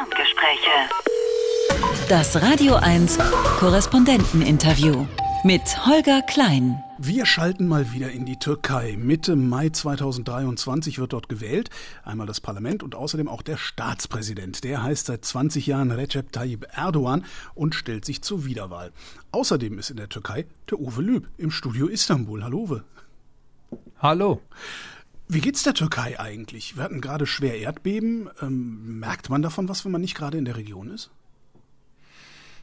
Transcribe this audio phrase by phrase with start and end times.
[0.00, 0.88] Ferngespräche.
[2.08, 3.18] Das Radio 1
[3.58, 5.06] Korrespondenteninterview
[5.44, 6.82] mit Holger Klein.
[6.98, 8.96] Wir schalten mal wieder in die Türkei.
[8.98, 11.68] Mitte Mai 2023 wird dort gewählt.
[12.02, 14.64] Einmal das Parlament und außerdem auch der Staatspräsident.
[14.64, 18.92] Der heißt seit 20 Jahren Recep Tayyip Erdogan und stellt sich zur Wiederwahl.
[19.32, 22.42] Außerdem ist in der Türkei der Uwe Lüb im Studio Istanbul.
[22.42, 22.84] Hallo Uwe.
[23.98, 24.40] Hallo.
[25.32, 26.76] Wie geht's der Türkei eigentlich?
[26.76, 28.28] Wir hatten gerade schwer Erdbeben.
[28.42, 31.12] Ähm, merkt man davon was, wenn man nicht gerade in der Region ist?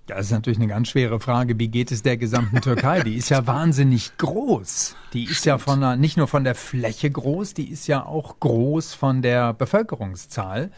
[0.05, 1.57] Das ist natürlich eine ganz schwere Frage.
[1.59, 3.03] Wie geht es der gesamten Türkei?
[3.03, 4.97] Die ist ja wahnsinnig groß.
[5.13, 5.45] Die ist Stimmt.
[5.45, 9.21] ja von der, nicht nur von der Fläche groß, die ist ja auch groß von
[9.21, 10.69] der Bevölkerungszahl.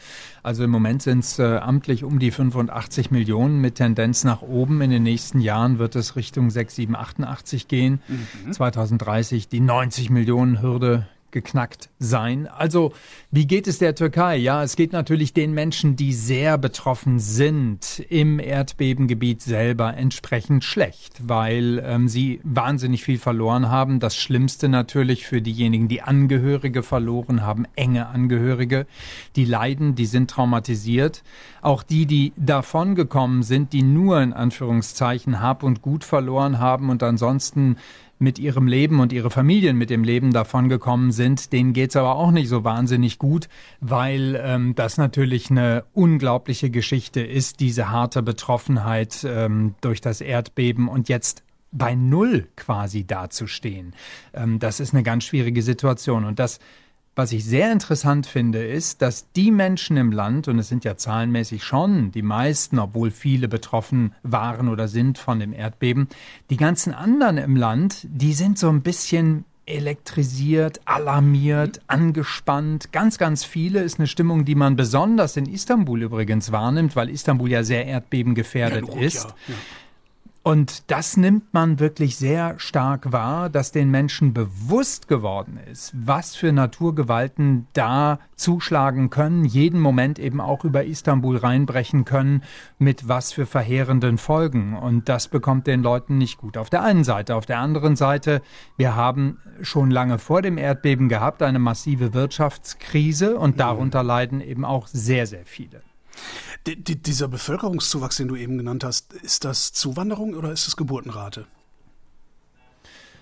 [0.44, 4.82] Also im Moment sind es äh, amtlich um die 85 Millionen mit Tendenz nach oben.
[4.82, 8.00] In den nächsten Jahren wird es Richtung 6, 7, 88 gehen.
[8.08, 8.54] Mhm.
[8.54, 12.48] 2030 die 90 Millionen Hürde geknackt sein.
[12.48, 12.94] Also,
[13.32, 14.38] wie geht es der Türkei?
[14.38, 21.28] Ja, es geht natürlich den Menschen, die sehr betroffen sind im Erdbebengebiet selber entsprechend schlecht,
[21.28, 24.00] weil ähm, sie wahnsinnig viel verloren haben.
[24.00, 28.88] Das Schlimmste natürlich für diejenigen, die Angehörige verloren haben, enge Angehörige,
[29.36, 31.24] die leiden, die sind traumatisiert.
[31.62, 37.04] Auch die, die davongekommen sind, die nur in Anführungszeichen Hab und Gut verloren haben und
[37.04, 37.78] ansonsten
[38.20, 42.32] mit ihrem Leben und ihre Familien mit dem Leben davongekommen sind, denen geht's aber auch
[42.32, 43.48] nicht so wahnsinnig gut,
[43.80, 50.88] weil ähm, das natürlich eine unglaubliche Geschichte ist, diese harte Betroffenheit ähm, durch das Erdbeben
[50.88, 53.94] und jetzt bei Null quasi dazustehen.
[54.34, 56.60] Ähm, das ist eine ganz schwierige Situation und das
[57.20, 60.96] was ich sehr interessant finde, ist, dass die Menschen im Land, und es sind ja
[60.96, 66.08] zahlenmäßig schon die meisten, obwohl viele betroffen waren oder sind von dem Erdbeben,
[66.50, 72.94] die ganzen anderen im Land, die sind so ein bisschen elektrisiert, alarmiert, angespannt.
[72.94, 77.52] Ganz, ganz viele ist eine Stimmung, die man besonders in Istanbul übrigens wahrnimmt, weil Istanbul
[77.52, 79.26] ja sehr erdbebengefährdet ja, ist.
[79.26, 79.56] Ja, ja.
[80.42, 86.34] Und das nimmt man wirklich sehr stark wahr, dass den Menschen bewusst geworden ist, was
[86.36, 92.44] für Naturgewalten da zuschlagen können, jeden Moment eben auch über Istanbul reinbrechen können,
[92.78, 94.78] mit was für verheerenden Folgen.
[94.78, 96.58] Und das bekommt den Leuten nicht gut.
[96.58, 97.36] Auf der einen Seite.
[97.36, 98.42] Auf der anderen Seite,
[98.78, 104.64] wir haben schon lange vor dem Erdbeben gehabt eine massive Wirtschaftskrise und darunter leiden eben
[104.64, 105.82] auch sehr, sehr viele.
[106.68, 110.76] Die, die, dieser Bevölkerungszuwachs, den du eben genannt hast, ist das Zuwanderung oder ist es
[110.76, 111.48] Geburtenrate?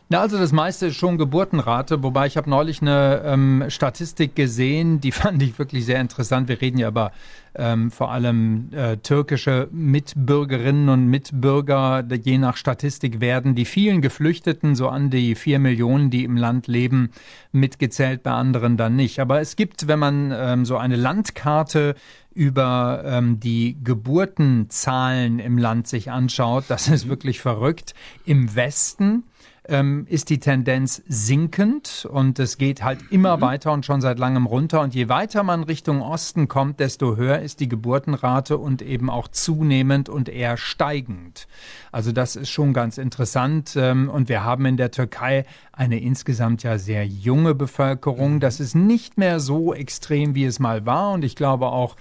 [0.09, 5.01] Na, also das meiste ist schon Geburtenrate, wobei ich habe neulich eine ähm, Statistik gesehen,
[5.01, 6.47] die fand ich wirklich sehr interessant.
[6.47, 7.11] Wir reden ja über
[7.55, 12.05] ähm, vor allem äh, türkische Mitbürgerinnen und Mitbürger.
[12.23, 16.67] Je nach Statistik werden die vielen Geflüchteten, so an die vier Millionen, die im Land
[16.67, 17.11] leben,
[17.51, 19.19] mitgezählt, bei anderen dann nicht.
[19.19, 21.95] Aber es gibt, wenn man ähm, so eine Landkarte
[22.37, 27.95] über ähm, die Geburtenzahlen im Land sich anschaut, das ist wirklich verrückt.
[28.25, 29.23] Im Westen
[29.67, 33.41] ähm, ist die Tendenz sinkend und es geht halt immer mhm.
[33.41, 34.81] weiter und schon seit langem runter.
[34.81, 39.27] Und je weiter man Richtung Osten kommt, desto höher ist die Geburtenrate und eben auch
[39.27, 41.47] zunehmend und eher steigend.
[41.91, 43.75] Also das ist schon ganz interessant.
[43.75, 48.35] Ähm, und wir haben in der Türkei eine insgesamt ja sehr junge Bevölkerung.
[48.35, 48.39] Mhm.
[48.39, 51.11] Das ist nicht mehr so extrem, wie es mal war.
[51.11, 51.95] Und ich glaube auch,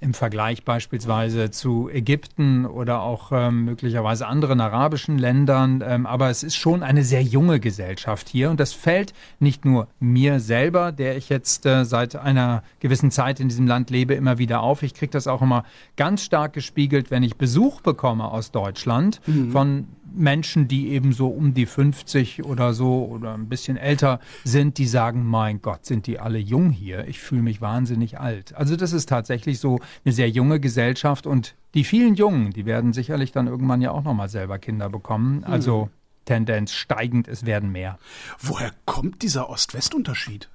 [0.00, 5.84] im Vergleich beispielsweise zu Ägypten oder auch ähm, möglicherweise anderen arabischen Ländern.
[5.86, 9.88] Ähm, aber es ist schon eine sehr junge Gesellschaft hier und das fällt nicht nur
[10.00, 14.38] mir selber, der ich jetzt äh, seit einer gewissen Zeit in diesem Land lebe, immer
[14.38, 14.82] wieder auf.
[14.82, 15.64] Ich kriege das auch immer
[15.96, 19.50] ganz stark gespiegelt, wenn ich Besuch bekomme aus Deutschland mhm.
[19.50, 24.78] von Menschen, die eben so um die 50 oder so oder ein bisschen älter sind,
[24.78, 27.06] die sagen, mein Gott, sind die alle jung hier.
[27.08, 28.54] Ich fühle mich wahnsinnig alt.
[28.54, 32.92] Also das ist tatsächlich so eine sehr junge Gesellschaft und die vielen Jungen, die werden
[32.92, 35.44] sicherlich dann irgendwann ja auch nochmal selber Kinder bekommen.
[35.44, 35.90] Also mhm.
[36.24, 37.98] Tendenz steigend, es werden mehr.
[38.38, 40.48] Woher kommt dieser Ost-West-Unterschied?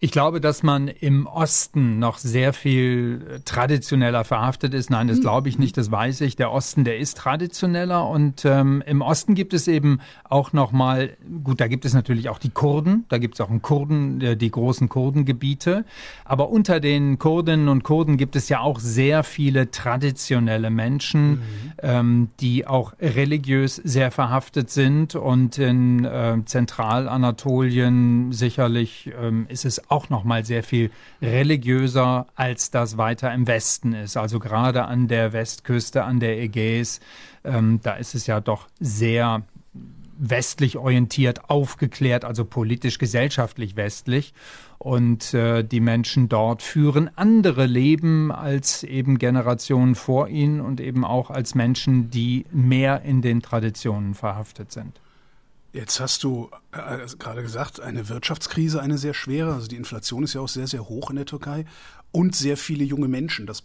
[0.00, 4.90] Ich glaube, dass man im Osten noch sehr viel äh, traditioneller verhaftet ist.
[4.90, 5.22] Nein, das hm.
[5.22, 6.36] glaube ich nicht, das weiß ich.
[6.36, 11.16] Der Osten, der ist traditioneller und ähm, im Osten gibt es eben auch noch mal,
[11.42, 14.36] gut, da gibt es natürlich auch die Kurden, da gibt es auch in Kurden, äh,
[14.36, 15.84] die großen Kurdengebiete,
[16.24, 21.40] aber unter den Kurdinnen und Kurden gibt es ja auch sehr viele traditionelle Menschen, mhm.
[21.82, 29.87] ähm, die auch religiös sehr verhaftet sind und in äh, Zentralanatolien sicherlich ähm, ist es
[29.88, 30.90] auch noch mal sehr viel
[31.20, 34.16] religiöser, als das weiter im Westen ist.
[34.16, 37.00] Also gerade an der Westküste, an der Ägäis,
[37.44, 39.42] ähm, da ist es ja doch sehr
[40.18, 44.34] westlich orientiert, aufgeklärt, also politisch, gesellschaftlich westlich.
[44.78, 51.04] Und äh, die Menschen dort führen andere Leben als eben Generationen vor ihnen und eben
[51.04, 55.00] auch als Menschen, die mehr in den Traditionen verhaftet sind.
[55.72, 59.52] Jetzt hast du äh, gerade gesagt, eine Wirtschaftskrise, eine sehr schwere.
[59.54, 61.66] Also die Inflation ist ja auch sehr, sehr hoch in der Türkei
[62.10, 63.46] und sehr viele junge Menschen.
[63.46, 63.64] Das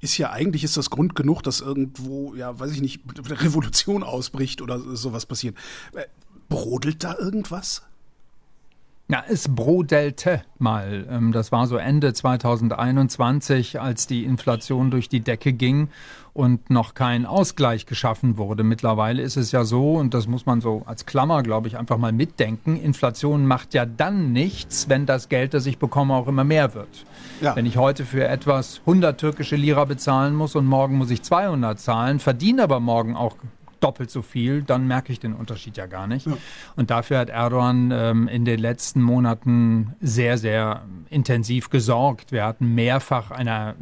[0.00, 4.62] ist ja eigentlich ist das Grund genug, dass irgendwo, ja, weiß ich nicht, Revolution ausbricht
[4.62, 5.56] oder sowas passiert.
[5.94, 6.04] Äh,
[6.48, 7.82] brodelt da irgendwas?
[9.08, 11.08] Ja, es brodelte mal.
[11.10, 15.88] Ähm, das war so Ende 2021, als die Inflation durch die Decke ging
[16.40, 18.64] und noch kein Ausgleich geschaffen wurde.
[18.64, 21.98] Mittlerweile ist es ja so, und das muss man so als Klammer, glaube ich, einfach
[21.98, 26.44] mal mitdenken, Inflation macht ja dann nichts, wenn das Geld, das ich bekomme, auch immer
[26.44, 27.04] mehr wird.
[27.42, 27.54] Ja.
[27.54, 31.78] Wenn ich heute für etwas 100 türkische Lira bezahlen muss und morgen muss ich 200
[31.78, 33.36] zahlen, verdiene aber morgen auch
[33.80, 36.26] doppelt so viel, dann merke ich den Unterschied ja gar nicht.
[36.26, 36.36] Ja.
[36.76, 42.32] Und dafür hat Erdogan ähm, in den letzten Monaten sehr, sehr intensiv gesorgt.
[42.32, 43.74] Wir hatten mehrfach eine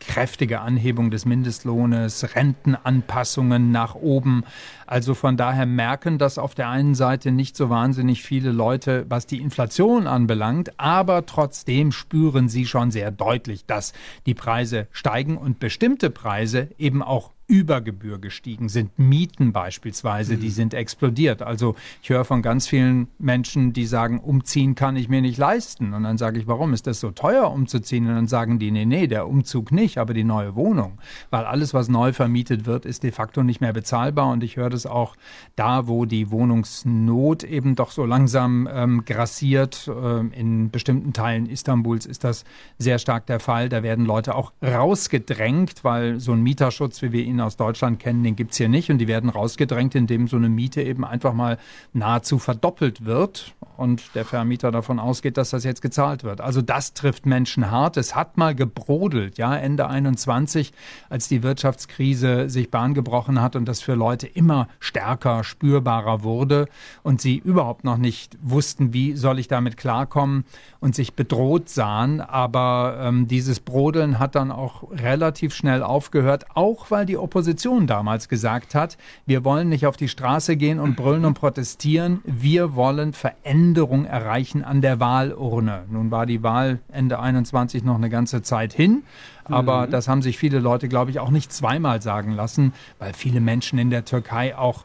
[0.00, 4.44] kräftige Anhebung des Mindestlohnes, Rentenanpassungen nach oben.
[4.86, 9.26] Also von daher merken das auf der einen Seite nicht so wahnsinnig viele Leute, was
[9.26, 13.92] die Inflation anbelangt, aber trotzdem spüren sie schon sehr deutlich, dass
[14.26, 18.98] die Preise steigen und bestimmte Preise eben auch über Gebühr gestiegen sind.
[18.98, 20.40] Mieten beispielsweise, mhm.
[20.40, 21.42] die sind explodiert.
[21.42, 25.94] Also ich höre von ganz vielen Menschen, die sagen, umziehen kann ich mir nicht leisten.
[25.94, 28.08] Und dann sage ich, warum ist das so teuer umzuziehen?
[28.08, 30.98] Und dann sagen die, nee, nee, der Umzug nicht, aber die neue Wohnung.
[31.30, 34.30] Weil alles, was neu vermietet wird, ist de facto nicht mehr bezahlbar.
[34.30, 35.14] Und ich höre das auch
[35.54, 39.88] da, wo die Wohnungsnot eben doch so langsam ähm, grassiert.
[39.88, 42.44] Ähm, in bestimmten Teilen Istanbuls ist das
[42.78, 43.68] sehr stark der Fall.
[43.68, 48.00] Da werden Leute auch rausgedrängt, weil so ein Mieterschutz, wie wir ihn ihn aus Deutschland
[48.00, 51.04] kennen, den gibt es hier nicht und die werden rausgedrängt, indem so eine Miete eben
[51.04, 51.58] einfach mal
[51.92, 56.40] nahezu verdoppelt wird und der Vermieter davon ausgeht, dass das jetzt gezahlt wird.
[56.40, 57.96] Also das trifft Menschen hart.
[57.96, 60.72] Es hat mal gebrodelt, ja, Ende 21,
[61.10, 66.66] als die Wirtschaftskrise sich Bahn gebrochen hat und das für Leute immer stärker spürbarer wurde
[67.02, 70.44] und sie überhaupt noch nicht wussten, wie soll ich damit klarkommen
[70.80, 72.20] und sich bedroht sahen.
[72.20, 78.28] Aber ähm, dieses Brodeln hat dann auch relativ schnell aufgehört, auch weil die Opposition damals
[78.28, 78.96] gesagt hat,
[79.26, 84.62] wir wollen nicht auf die Straße gehen und brüllen und protestieren, wir wollen Veränderung erreichen
[84.62, 85.86] an der Wahlurne.
[85.90, 89.02] Nun war die Wahl Ende 21 noch eine ganze Zeit hin,
[89.44, 89.90] aber mhm.
[89.90, 93.80] das haben sich viele Leute, glaube ich, auch nicht zweimal sagen lassen, weil viele Menschen
[93.80, 94.84] in der Türkei auch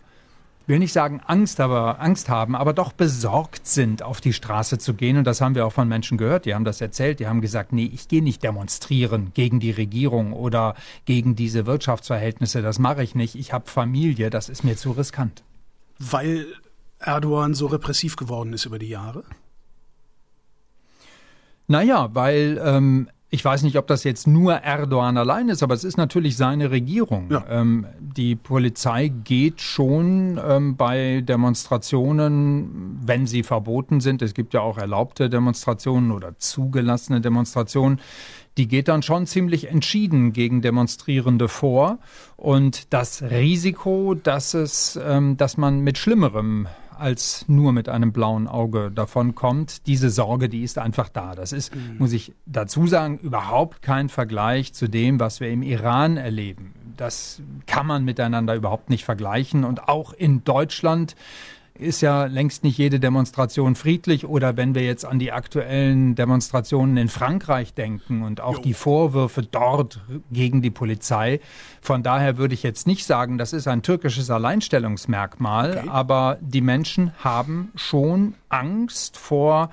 [0.68, 4.94] will nicht sagen Angst, aber Angst haben, aber doch besorgt sind, auf die Straße zu
[4.94, 5.18] gehen.
[5.18, 6.46] Und das haben wir auch von Menschen gehört.
[6.46, 7.20] Die haben das erzählt.
[7.20, 10.76] Die haben gesagt, nee, ich gehe nicht demonstrieren gegen die Regierung oder
[11.06, 12.62] gegen diese Wirtschaftsverhältnisse.
[12.62, 13.36] Das mache ich nicht.
[13.36, 14.30] Ich habe Familie.
[14.30, 15.44] Das ist mir zu riskant.
[16.00, 16.48] Weil
[17.00, 19.24] Erdogan so repressiv geworden ist über die Jahre?
[21.68, 25.86] Naja, weil ähm, ich weiß nicht, ob das jetzt nur Erdogan allein ist, aber es
[25.86, 27.32] ist natürlich seine Regierung.
[27.32, 27.46] Ja.
[27.50, 34.60] Ähm, die Polizei geht schon ähm, bei Demonstrationen, wenn sie verboten sind, es gibt ja
[34.60, 38.02] auch erlaubte Demonstrationen oder zugelassene Demonstrationen,
[38.58, 42.00] die geht dann schon ziemlich entschieden gegen Demonstrierende vor.
[42.36, 46.68] Und das Risiko, dass es, ähm, dass man mit Schlimmerem
[47.02, 49.88] als nur mit einem blauen Auge davonkommt.
[49.88, 51.36] Diese Sorge, die ist einfach da.
[51.36, 51.98] Das ist, mhm.
[51.98, 56.74] muss ich dazu sagen, überhaupt kein Vergleich zu dem, was wir im Iran erleben.
[56.98, 59.64] Das kann man miteinander überhaupt nicht vergleichen.
[59.64, 61.16] Und auch in Deutschland
[61.82, 66.98] ist ja längst nicht jede Demonstration friedlich oder wenn wir jetzt an die aktuellen Demonstrationen
[66.98, 68.62] in Frankreich denken und auch jo.
[68.62, 71.40] die Vorwürfe dort gegen die Polizei.
[71.82, 75.90] Von daher würde ich jetzt nicht sagen, das ist ein türkisches Alleinstellungsmerkmal, okay.
[75.90, 79.72] aber die Menschen haben schon Angst vor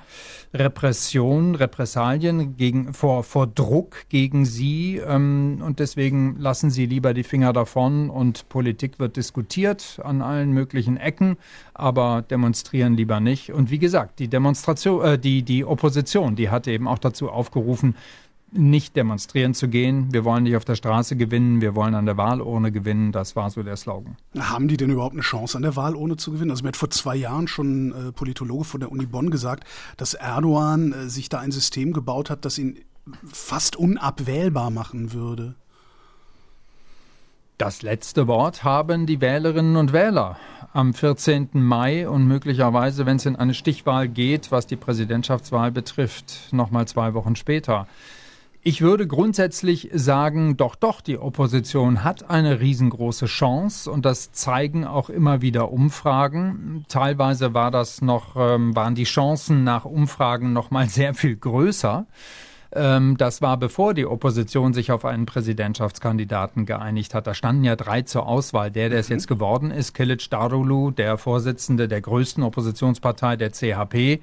[0.53, 7.23] Repression, Repressalien, gegen, vor, vor Druck gegen sie ähm, und deswegen lassen sie lieber die
[7.23, 11.37] Finger davon und Politik wird diskutiert an allen möglichen Ecken,
[11.73, 13.51] aber demonstrieren lieber nicht.
[13.51, 17.95] Und wie gesagt, die Demonstration, äh, die, die Opposition, die hat eben auch dazu aufgerufen,
[18.51, 20.11] nicht demonstrieren zu gehen.
[20.11, 23.11] Wir wollen nicht auf der Straße gewinnen, wir wollen an der Wahlurne gewinnen.
[23.11, 24.17] Das war so der Slogan.
[24.37, 26.51] Haben die denn überhaupt eine Chance, an der Wahlurne zu gewinnen?
[26.51, 29.65] Also mir hat vor zwei Jahren schon ein äh, Politologe von der Uni Bonn gesagt,
[29.97, 32.79] dass Erdogan äh, sich da ein System gebaut hat, das ihn
[33.31, 35.55] fast unabwählbar machen würde.
[37.57, 40.37] Das letzte Wort haben die Wählerinnen und Wähler
[40.71, 41.49] am 14.
[41.53, 47.13] Mai und möglicherweise, wenn es in eine Stichwahl geht, was die Präsidentschaftswahl betrifft, nochmal zwei
[47.13, 47.85] Wochen später.
[48.61, 54.85] Ich würde grundsätzlich sagen, doch, doch, die Opposition hat eine riesengroße Chance und das zeigen
[54.85, 56.83] auch immer wieder Umfragen.
[56.89, 62.05] Teilweise war das noch, ähm, waren die Chancen nach Umfragen noch mal sehr viel größer.
[62.73, 67.27] Ähm, das war bevor die Opposition sich auf einen Präsidentschaftskandidaten geeinigt hat.
[67.27, 68.71] Da standen ja drei zur Auswahl.
[68.71, 69.15] Der, der es mhm.
[69.15, 74.19] jetzt geworden ist, Kilic Darulu, der Vorsitzende der größten Oppositionspartei der CHP,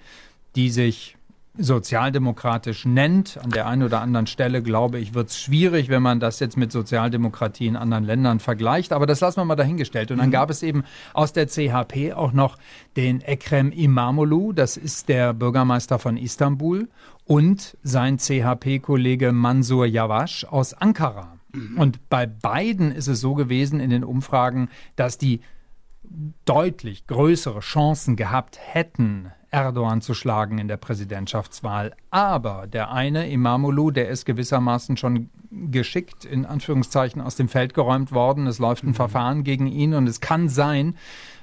[0.55, 1.17] die sich
[1.59, 3.39] sozialdemokratisch nennt.
[3.43, 6.57] An der einen oder anderen Stelle, glaube ich, wird es schwierig, wenn man das jetzt
[6.57, 8.93] mit Sozialdemokratie in anderen Ländern vergleicht.
[8.93, 10.11] Aber das lassen wir mal dahingestellt.
[10.11, 10.33] Und dann mhm.
[10.33, 10.85] gab es eben
[11.15, 12.59] aus der CHP auch noch
[12.97, 16.89] den Ekrem Imamoglu, das ist der Bürgermeister von Istanbul,
[17.25, 21.39] und sein CHP-Kollege Mansur Yavaş aus Ankara.
[21.53, 21.79] Mhm.
[21.79, 25.41] Und bei beiden ist es so gewesen in den Umfragen, dass die
[26.45, 31.95] deutlich größere Chancen gehabt hätten, Erdogan zu schlagen in der Präsidentschaftswahl.
[32.11, 38.13] Aber der eine, Imamoglu, der ist gewissermaßen schon geschickt, in Anführungszeichen, aus dem Feld geräumt
[38.13, 38.47] worden.
[38.47, 38.95] Es läuft ein mhm.
[38.95, 40.95] Verfahren gegen ihn und es kann sein,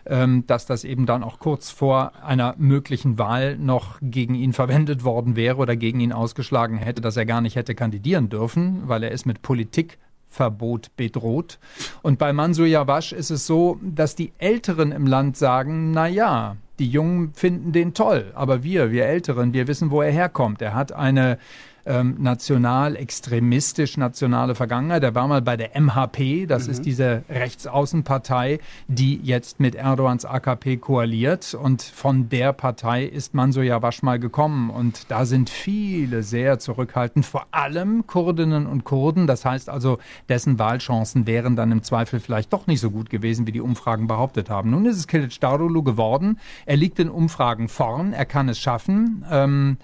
[0.06, 5.04] ähm, dass das eben dann auch kurz vor einer möglichen Wahl noch gegen ihn verwendet
[5.04, 9.04] worden wäre oder gegen ihn ausgeschlagen hätte, dass er gar nicht hätte kandidieren dürfen, weil
[9.04, 9.98] er ist mit Politik
[10.30, 11.60] Verbot bedroht.
[12.02, 16.58] Und bei Mansur Yavaş ist es so, dass die Älteren im Land sagen, na ja,
[16.84, 20.62] die Jungen finden den toll, aber wir, wir Älteren, wir wissen, wo er herkommt.
[20.62, 21.38] Er hat eine
[21.86, 25.04] ähm, national extremistisch nationale Vergangenheit.
[25.04, 26.72] Er war mal bei der MHP, das mhm.
[26.72, 33.64] ist diese Rechtsaußenpartei, die jetzt mit Erdogans AKP koaliert und von der Partei ist Mansur
[33.64, 39.28] Yavaş mal gekommen und da sind viele sehr zurückhaltend, vor allem Kurdinnen und Kurden.
[39.28, 40.00] Das heißt also,
[40.30, 44.08] dessen Wahlchancen wären dann im Zweifel vielleicht doch nicht so gut gewesen, wie die Umfragen
[44.08, 44.70] behauptet haben.
[44.70, 46.40] Nun ist es Kilic Darulu geworden.
[46.66, 49.26] Er liegt in Umfragen vorn, er kann es schaffen.
[49.30, 49.78] Ähm,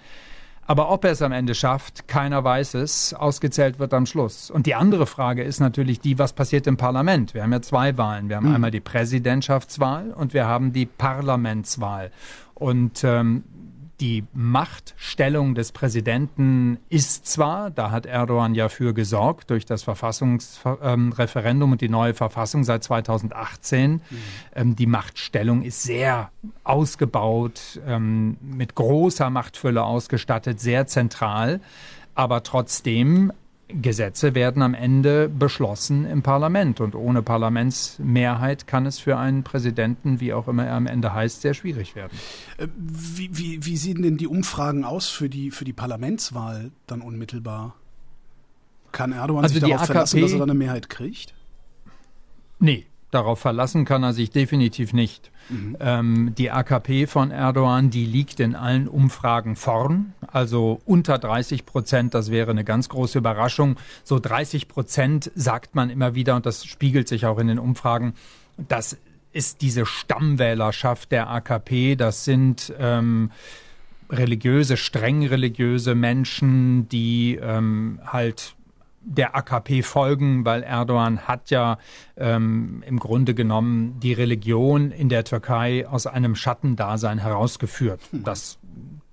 [0.70, 3.16] aber ob er es am Ende schafft, keiner weiß es.
[3.16, 4.52] Ausgezählt wird am Schluss.
[4.52, 7.34] Und die andere Frage ist natürlich die, was passiert im Parlament?
[7.34, 8.30] Wir haben ja zwei Wahlen.
[8.30, 8.54] Wir haben mhm.
[8.54, 12.12] einmal die Präsidentschaftswahl und wir haben die Parlamentswahl.
[12.54, 13.46] Und ähm,
[14.00, 21.74] die Machtstellung des Präsidenten ist zwar, da hat Erdogan ja für gesorgt, durch das Verfassungsreferendum
[21.74, 24.02] und die neue Verfassung seit 2018, mhm.
[24.56, 26.32] ähm, die Machtstellung ist sehr
[26.64, 31.60] ausgebaut, ähm, mit großer Machtfülle ausgestattet, sehr zentral.
[32.16, 33.32] Aber trotzdem
[33.70, 40.20] Gesetze werden am Ende beschlossen im Parlament und ohne Parlamentsmehrheit kann es für einen Präsidenten,
[40.20, 42.18] wie auch immer er am Ende heißt, sehr schwierig werden.
[42.58, 47.02] Äh, wie, wie, wie sehen denn die Umfragen aus für die, für die Parlamentswahl dann
[47.02, 47.76] unmittelbar?
[48.92, 51.36] Kann Erdogan also sich darauf AKP, verlassen, dass er dann eine Mehrheit kriegt?
[52.58, 55.32] Nee, Darauf verlassen kann er sich definitiv nicht.
[55.50, 55.78] Mhm.
[55.80, 62.14] Ähm, die AKP von Erdogan, die liegt in allen Umfragen vorn, also unter 30 Prozent.
[62.14, 63.78] Das wäre eine ganz große Überraschung.
[64.04, 68.14] So 30 Prozent sagt man immer wieder und das spiegelt sich auch in den Umfragen.
[68.68, 68.98] Das
[69.34, 71.96] ist diese Stammwählerschaft der AKP.
[71.96, 73.32] Das sind ähm,
[74.12, 78.56] religiöse, streng religiöse Menschen, die ähm, halt
[79.02, 81.78] der AKP folgen, weil Erdogan hat ja
[82.18, 88.02] ähm, im Grunde genommen die Religion in der Türkei aus einem Schattendasein herausgeführt.
[88.12, 88.24] Hm.
[88.24, 88.60] Das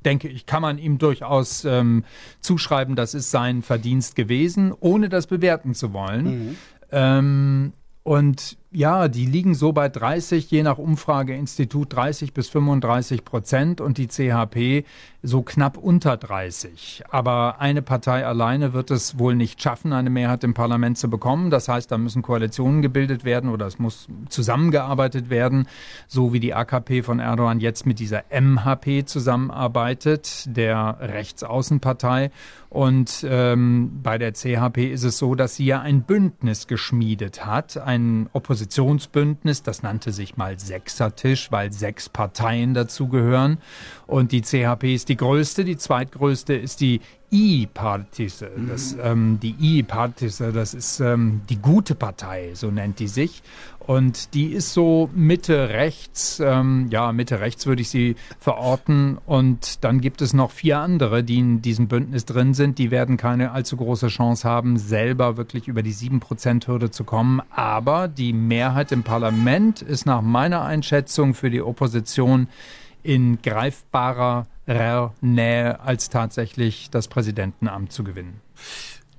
[0.05, 2.05] denke ich, kann man ihm durchaus ähm,
[2.40, 6.25] zuschreiben, das ist sein Verdienst gewesen, ohne das bewerten zu wollen.
[6.25, 6.57] Mhm.
[6.93, 7.73] Ähm,
[8.05, 13.97] und ja, die liegen so bei 30, je nach Umfrageinstitut 30 bis 35 Prozent und
[13.97, 14.85] die CHP
[15.23, 17.04] so knapp unter 30.
[17.09, 21.50] Aber eine Partei alleine wird es wohl nicht schaffen, eine Mehrheit im Parlament zu bekommen.
[21.50, 25.68] Das heißt, da müssen Koalitionen gebildet werden oder es muss zusammengearbeitet werden,
[26.06, 32.30] so wie die AKP von Erdogan jetzt mit dieser MHP zusammenarbeitet, der Rechtsaußenpartei.
[32.68, 37.78] Und ähm, bei der CHP ist es so, dass sie ja ein Bündnis geschmiedet hat,
[37.78, 39.62] ein Opposition Oppositionsbündnis.
[39.62, 43.58] Das nannte sich mal Sechsertisch, weil sechs Parteien dazugehören.
[44.06, 45.64] Und die CHP ist die größte.
[45.64, 47.00] Die zweitgrößte ist die
[47.32, 48.50] I-Partisse.
[48.68, 53.42] Das, ähm, die I-Partisse, das ist ähm, die gute Partei, so nennt die sich.
[53.80, 59.18] Und die ist so Mitte rechts, ähm, ja, Mitte rechts würde ich sie verorten.
[59.26, 62.78] Und dann gibt es noch vier andere, die in diesem Bündnis drin sind.
[62.78, 67.42] Die werden keine allzu große Chance haben, selber wirklich über die 7%-Hürde zu kommen.
[67.50, 72.48] Aber die Mehrheit im Parlament ist nach meiner Einschätzung für die Opposition
[73.06, 74.46] in greifbarer
[75.20, 78.40] Nähe als tatsächlich das Präsidentenamt zu gewinnen.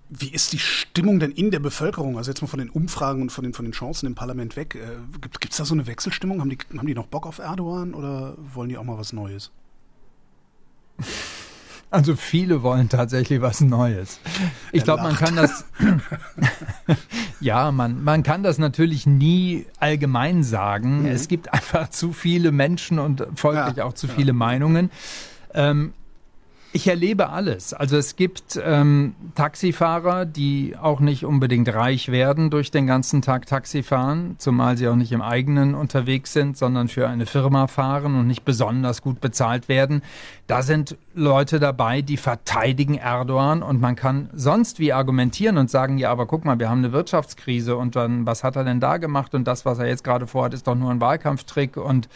[0.09, 2.17] Wie ist die Stimmung denn in der Bevölkerung?
[2.17, 4.75] Also jetzt mal von den Umfragen und von den, von den Chancen im Parlament weg.
[4.75, 4.97] Äh,
[5.39, 6.39] Gibt es da so eine Wechselstimmung?
[6.39, 9.51] Haben die, haben die noch Bock auf Erdogan oder wollen die auch mal was Neues?
[11.89, 14.19] Also viele wollen tatsächlich was Neues.
[14.73, 15.65] Ich glaube, man kann das,
[17.39, 21.03] ja, man, man kann das natürlich nie allgemein sagen.
[21.03, 21.05] Mhm.
[21.07, 24.13] Es gibt einfach zu viele Menschen und folglich ja, auch zu ja.
[24.13, 24.91] viele Meinungen.
[25.53, 25.93] Ähm,
[26.73, 27.73] ich erlebe alles.
[27.73, 33.45] Also es gibt ähm, Taxifahrer, die auch nicht unbedingt reich werden durch den ganzen Tag
[33.45, 38.15] Taxi fahren, zumal sie auch nicht im eigenen unterwegs sind, sondern für eine Firma fahren
[38.15, 40.01] und nicht besonders gut bezahlt werden.
[40.45, 45.97] Da sind Leute dabei, die verteidigen Erdogan und man kann sonst wie argumentieren und sagen,
[45.97, 48.97] ja, aber guck mal, wir haben eine Wirtschaftskrise und dann, was hat er denn da
[48.97, 52.09] gemacht und das, was er jetzt gerade vorhat, ist doch nur ein Wahlkampftrick und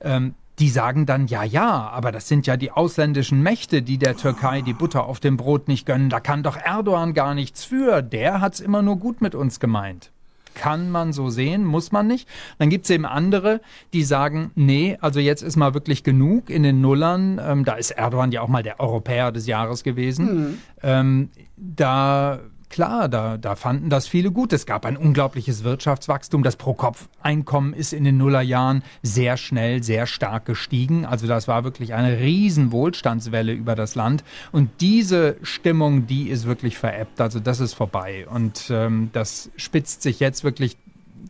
[0.00, 4.16] ähm, die sagen dann, ja, ja, aber das sind ja die ausländischen Mächte, die der
[4.16, 6.10] Türkei die Butter auf dem Brot nicht gönnen.
[6.10, 8.02] Da kann doch Erdogan gar nichts für.
[8.02, 10.10] Der hat's immer nur gut mit uns gemeint.
[10.54, 12.28] Kann man so sehen, muss man nicht.
[12.58, 13.62] Dann gibt's eben andere,
[13.94, 17.40] die sagen, nee, also jetzt ist mal wirklich genug in den Nullern.
[17.42, 20.26] Ähm, da ist Erdogan ja auch mal der Europäer des Jahres gewesen.
[20.26, 20.58] Mhm.
[20.82, 22.40] Ähm, da
[22.72, 24.50] Klar, da, da fanden das viele gut.
[24.54, 26.42] Es gab ein unglaubliches Wirtschaftswachstum.
[26.42, 31.04] Das Pro-Kopf-Einkommen ist in den Nullerjahren sehr schnell, sehr stark gestiegen.
[31.04, 34.24] Also das war wirklich eine riesen Wohlstandswelle über das Land.
[34.52, 37.20] Und diese Stimmung, die ist wirklich veräppt.
[37.20, 38.26] Also das ist vorbei.
[38.26, 40.78] Und ähm, das spitzt sich jetzt wirklich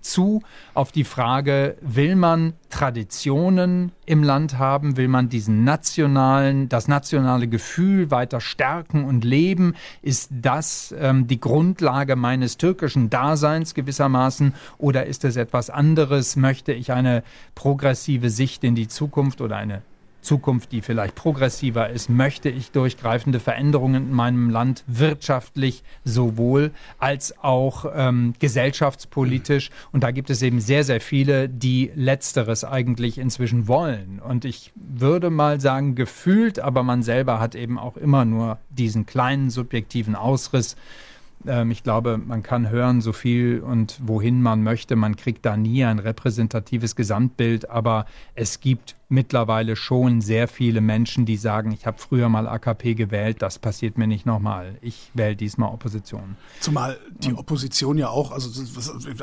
[0.03, 0.43] zu
[0.75, 7.49] auf die Frage, will man Traditionen im Land haben, will man diesen nationalen, das nationale
[7.49, 9.75] Gefühl weiter stärken und leben?
[10.03, 16.37] Ist das ähm, die Grundlage meines türkischen Daseins gewissermaßen oder ist es etwas anderes?
[16.37, 17.23] Möchte ich eine
[17.55, 19.83] progressive Sicht in die Zukunft oder eine
[20.23, 27.39] Zukunft, die vielleicht progressiver ist, möchte ich durchgreifende Veränderungen in meinem Land wirtschaftlich sowohl als
[27.43, 29.71] auch ähm, gesellschaftspolitisch.
[29.93, 34.21] Und da gibt es eben sehr, sehr viele, die letzteres eigentlich inzwischen wollen.
[34.21, 39.07] Und ich würde mal sagen, gefühlt, aber man selber hat eben auch immer nur diesen
[39.07, 40.77] kleinen subjektiven Ausriss
[41.47, 44.97] ähm, ich glaube, man kann hören, so viel und wohin man möchte.
[44.97, 51.27] Man kriegt da nie ein repräsentatives Gesamtbild, aber es gibt mittlerweile schon sehr viele Menschen,
[51.27, 54.79] die sagen, ich habe früher mal AKP gewählt, das passiert mir nicht nochmal.
[54.81, 56.37] Ich wähle diesmal Opposition.
[56.61, 58.51] Zumal die Opposition ja auch, also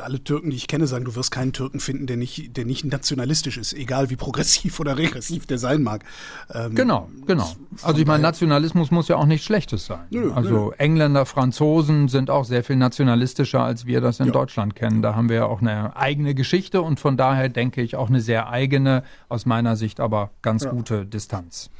[0.00, 2.84] alle Türken, die ich kenne, sagen, du wirst keinen Türken finden, der nicht, der nicht
[2.84, 6.04] nationalistisch ist, egal wie progressiv oder regressiv der sein mag.
[6.54, 7.50] Ähm, genau, genau.
[7.82, 10.06] Also ich meine, Nationalismus muss ja auch nichts Schlechtes sein.
[10.10, 10.70] Nö, also nö.
[10.78, 14.32] Engländer, Franzosen sind auch sehr viel nationalistischer, als wir das in ja.
[14.32, 15.02] Deutschland kennen.
[15.02, 18.20] Da haben wir ja auch eine eigene Geschichte und von daher denke ich auch eine
[18.20, 20.70] sehr eigene, aus meiner Sicht aber ganz ja.
[20.70, 21.70] gute Distanz.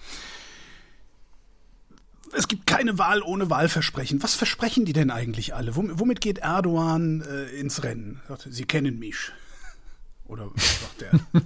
[2.33, 4.23] Es gibt keine Wahl ohne Wahlversprechen.
[4.23, 5.77] Was versprechen die denn eigentlich alle?
[5.77, 8.21] Womit geht Erdogan äh, ins Rennen?
[8.49, 9.33] Sie kennen mich.
[10.27, 11.43] Oder was sagt er?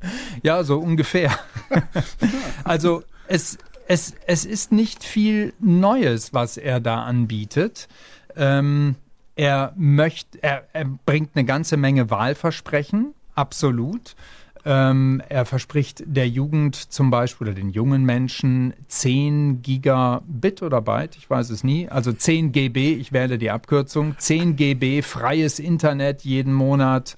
[0.42, 1.36] ja, so ungefähr.
[2.64, 7.88] also es, es, es ist nicht viel Neues, was er da anbietet.
[8.36, 8.94] Ähm,
[9.34, 14.16] er möchte, er, er bringt eine ganze Menge Wahlversprechen absolut.
[14.64, 21.16] Ähm, er verspricht der Jugend zum Beispiel oder den jungen Menschen 10 Gigabit oder Byte,
[21.16, 26.22] ich weiß es nie, also 10 GB, ich wähle die Abkürzung, 10 GB freies Internet
[26.22, 27.16] jeden Monat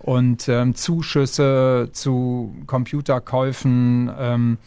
[0.00, 4.10] und ähm, Zuschüsse zu Computerkäufen.
[4.18, 4.58] Ähm,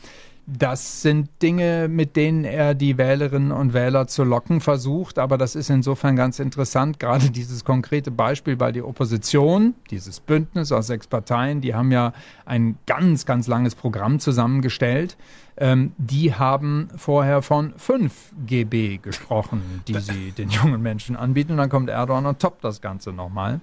[0.45, 5.17] das sind Dinge, mit denen er die Wählerinnen und Wähler zu locken versucht.
[5.17, 10.71] Aber das ist insofern ganz interessant, gerade dieses konkrete Beispiel, weil die Opposition, dieses Bündnis
[10.71, 12.13] aus sechs Parteien, die haben ja
[12.45, 15.17] ein ganz, ganz langes Programm zusammengestellt.
[15.55, 21.53] Ähm, die haben vorher von 5 GB gesprochen, die sie den jungen Menschen anbieten.
[21.53, 23.61] Und dann kommt Erdogan und toppt das Ganze nochmal.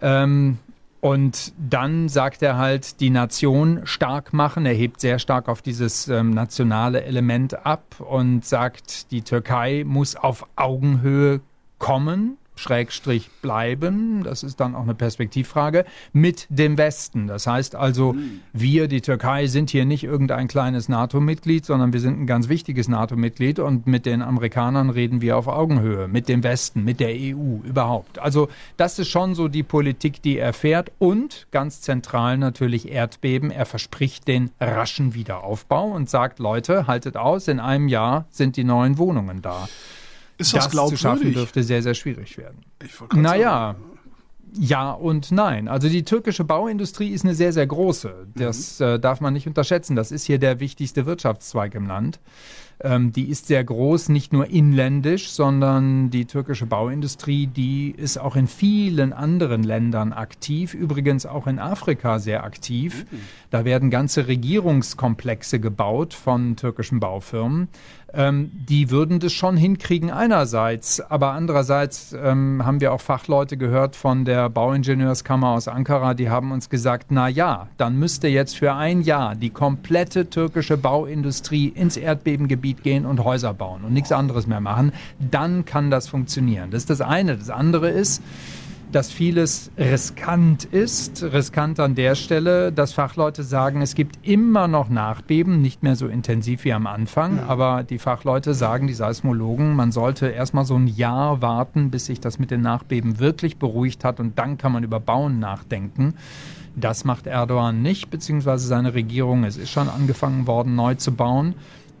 [0.00, 0.58] Ähm,
[1.00, 4.66] und dann sagt er halt, die Nation stark machen.
[4.66, 10.16] Er hebt sehr stark auf dieses ähm, nationale Element ab und sagt, die Türkei muss
[10.16, 11.40] auf Augenhöhe
[11.78, 17.26] kommen Schrägstrich bleiben, das ist dann auch eine Perspektivfrage, mit dem Westen.
[17.26, 18.40] Das heißt also, mhm.
[18.52, 22.88] wir, die Türkei, sind hier nicht irgendein kleines NATO-Mitglied, sondern wir sind ein ganz wichtiges
[22.88, 27.60] NATO-Mitglied und mit den Amerikanern reden wir auf Augenhöhe, mit dem Westen, mit der EU
[27.64, 28.18] überhaupt.
[28.18, 33.50] Also das ist schon so die Politik, die er fährt und ganz zentral natürlich Erdbeben.
[33.50, 38.64] Er verspricht den raschen Wiederaufbau und sagt, Leute, haltet aus, in einem Jahr sind die
[38.64, 39.68] neuen Wohnungen da.
[40.38, 42.64] Ist das, das zu schaffen dürfte sehr, sehr schwierig werden.
[43.14, 43.76] naja,
[44.58, 45.68] ja und nein.
[45.68, 48.26] Also die türkische Bauindustrie ist eine sehr, sehr große.
[48.34, 48.86] Das mhm.
[48.86, 49.96] äh, darf man nicht unterschätzen.
[49.96, 52.20] Das ist hier der wichtigste Wirtschaftszweig im Land.
[52.78, 58.36] Ähm, die ist sehr groß, nicht nur inländisch, sondern die türkische Bauindustrie, die ist auch
[58.36, 63.06] in vielen anderen Ländern aktiv, übrigens auch in Afrika sehr aktiv.
[63.10, 63.18] Mhm.
[63.50, 67.68] Da werden ganze Regierungskomplexe gebaut von türkischen Baufirmen
[68.12, 73.96] ähm, die würden das schon hinkriegen einerseits, aber andererseits ähm, haben wir auch Fachleute gehört
[73.96, 78.74] von der Bauingenieurskammer aus Ankara, die haben uns gesagt, na ja, dann müsste jetzt für
[78.74, 84.46] ein Jahr die komplette türkische Bauindustrie ins Erdbebengebiet gehen und Häuser bauen und nichts anderes
[84.46, 86.70] mehr machen, dann kann das funktionieren.
[86.70, 87.36] Das ist das eine.
[87.36, 88.22] Das andere ist,
[88.92, 91.22] dass vieles riskant ist.
[91.22, 96.06] Riskant an der Stelle, dass Fachleute sagen, es gibt immer noch Nachbeben, nicht mehr so
[96.06, 97.46] intensiv wie am Anfang, ja.
[97.46, 102.20] aber die Fachleute sagen, die Seismologen, man sollte erstmal so ein Jahr warten, bis sich
[102.20, 106.14] das mit den Nachbeben wirklich beruhigt hat und dann kann man über Bauen nachdenken.
[106.76, 109.44] Das macht Erdogan nicht, beziehungsweise seine Regierung.
[109.44, 111.54] Es ist schon angefangen worden, neu zu bauen.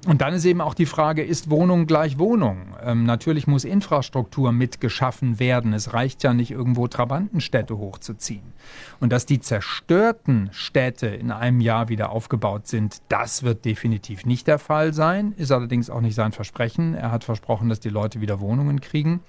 [0.06, 2.76] Und dann ist eben auch die Frage, ist Wohnung gleich Wohnung?
[2.82, 5.72] Ähm, natürlich muss Infrastruktur mitgeschaffen werden.
[5.72, 8.52] Es reicht ja nicht, irgendwo Trabantenstädte hochzuziehen.
[9.00, 14.46] Und dass die zerstörten Städte in einem Jahr wieder aufgebaut sind, das wird definitiv nicht
[14.46, 16.94] der Fall sein, ist allerdings auch nicht sein Versprechen.
[16.94, 19.20] Er hat versprochen, dass die Leute wieder Wohnungen kriegen.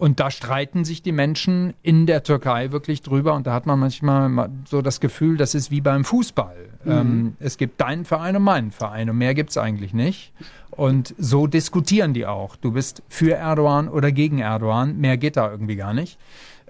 [0.00, 3.34] Und da streiten sich die Menschen in der Türkei wirklich drüber.
[3.34, 6.56] Und da hat man manchmal so das Gefühl, das ist wie beim Fußball.
[6.84, 6.90] Mhm.
[6.90, 10.32] Ähm, es gibt deinen Verein und meinen Verein und mehr gibt es eigentlich nicht.
[10.70, 12.56] Und so diskutieren die auch.
[12.56, 14.96] Du bist für Erdogan oder gegen Erdogan.
[14.96, 16.18] Mehr geht da irgendwie gar nicht.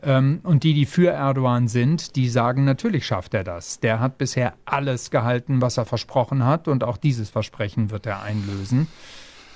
[0.02, 3.78] Ähm, und die, die für Erdogan sind, die sagen, natürlich schafft er das.
[3.78, 6.66] Der hat bisher alles gehalten, was er versprochen hat.
[6.66, 8.88] Und auch dieses Versprechen wird er einlösen.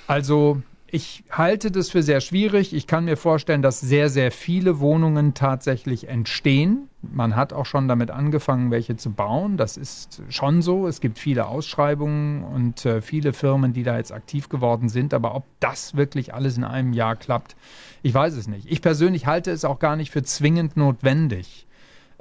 [0.07, 0.61] Also
[0.95, 2.73] ich halte das für sehr schwierig.
[2.73, 6.87] Ich kann mir vorstellen, dass sehr, sehr viele Wohnungen tatsächlich entstehen.
[7.01, 9.57] Man hat auch schon damit angefangen, welche zu bauen.
[9.57, 10.87] Das ist schon so.
[10.87, 15.13] Es gibt viele Ausschreibungen und äh, viele Firmen, die da jetzt aktiv geworden sind.
[15.13, 17.57] Aber ob das wirklich alles in einem Jahr klappt,
[18.01, 18.71] ich weiß es nicht.
[18.71, 21.67] Ich persönlich halte es auch gar nicht für zwingend notwendig.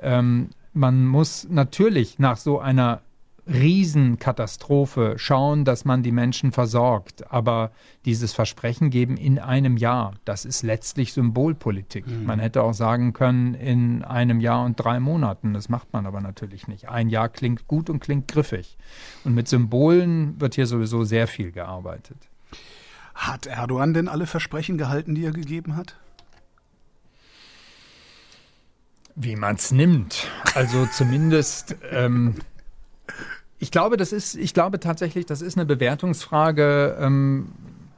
[0.00, 3.02] Ähm, man muss natürlich nach so einer
[3.46, 7.30] Riesenkatastrophe schauen, dass man die Menschen versorgt.
[7.30, 7.72] Aber
[8.04, 12.07] dieses Versprechen geben in einem Jahr, das ist letztlich Symbolpolitik.
[12.07, 12.24] Mhm.
[12.24, 15.52] Man hätte auch sagen können, in einem Jahr und drei Monaten.
[15.52, 16.88] Das macht man aber natürlich nicht.
[16.88, 18.78] Ein Jahr klingt gut und klingt griffig.
[19.24, 22.18] Und mit Symbolen wird hier sowieso sehr viel gearbeitet.
[23.14, 25.96] Hat Erdogan denn alle Versprechen gehalten, die er gegeben hat?
[29.14, 30.26] Wie man es nimmt.
[30.54, 31.76] Also zumindest.
[31.90, 32.35] Ähm,
[33.58, 37.52] ich glaube, das ist, ich glaube tatsächlich, das ist eine Bewertungsfrage ähm,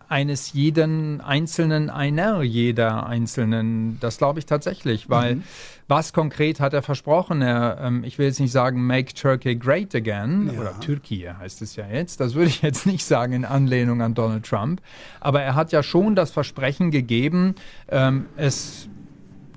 [0.09, 3.99] eines jeden einzelnen einer jeder einzelnen.
[4.01, 5.43] Das glaube ich tatsächlich, weil mhm.
[5.89, 7.43] was konkret hat er versprochen?
[7.43, 10.61] Er, ähm, ich will jetzt nicht sagen, make Turkey great again ja.
[10.61, 12.21] oder Türkei heißt es ja jetzt.
[12.21, 14.81] Das würde ich jetzt nicht sagen in Anlehnung an Donald Trump.
[15.21, 17.57] Aber er hat ja schon das Versprechen gegeben,
[17.89, 18.89] ähm, es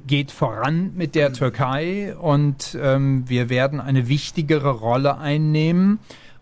[0.10, 6.00] geht voran mit der Türkei und ähm, wir werden eine wichtigere Rolle einnehmen.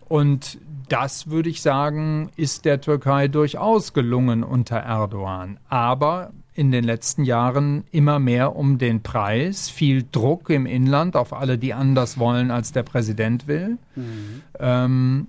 [0.08, 5.60] Und das würde ich sagen, ist der Türkei durchaus gelungen unter Erdogan.
[5.68, 11.34] Aber in den letzten Jahren immer mehr um den Preis, viel Druck im Inland auf
[11.34, 13.76] alle, die anders wollen, als der Präsident will.
[13.94, 14.42] Mhm.
[14.58, 15.26] Ähm,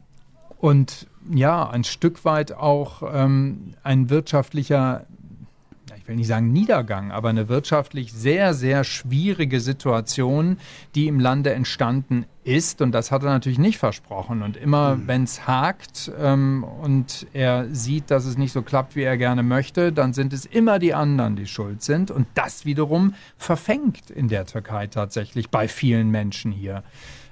[0.60, 5.06] und ja, ein Stück weit auch ähm, ein wirtschaftlicher
[6.10, 10.58] will nicht sagen Niedergang, aber eine wirtschaftlich sehr, sehr schwierige Situation,
[10.96, 12.82] die im Lande entstanden ist.
[12.82, 14.42] Und das hat er natürlich nicht versprochen.
[14.42, 15.08] Und immer, mhm.
[15.08, 19.44] wenn es hakt ähm, und er sieht, dass es nicht so klappt, wie er gerne
[19.44, 22.12] möchte, dann sind es immer die anderen, die schuld sind.
[22.12, 26.84] Und das wiederum verfängt in der Türkei tatsächlich bei vielen Menschen hier,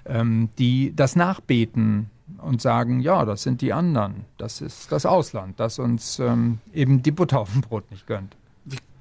[0.06, 5.60] ähm, die das nachbeten und sagen, ja, das sind die anderen, das ist das Ausland,
[5.60, 8.36] das uns ähm, eben die Butter auf dem Brot nicht gönnt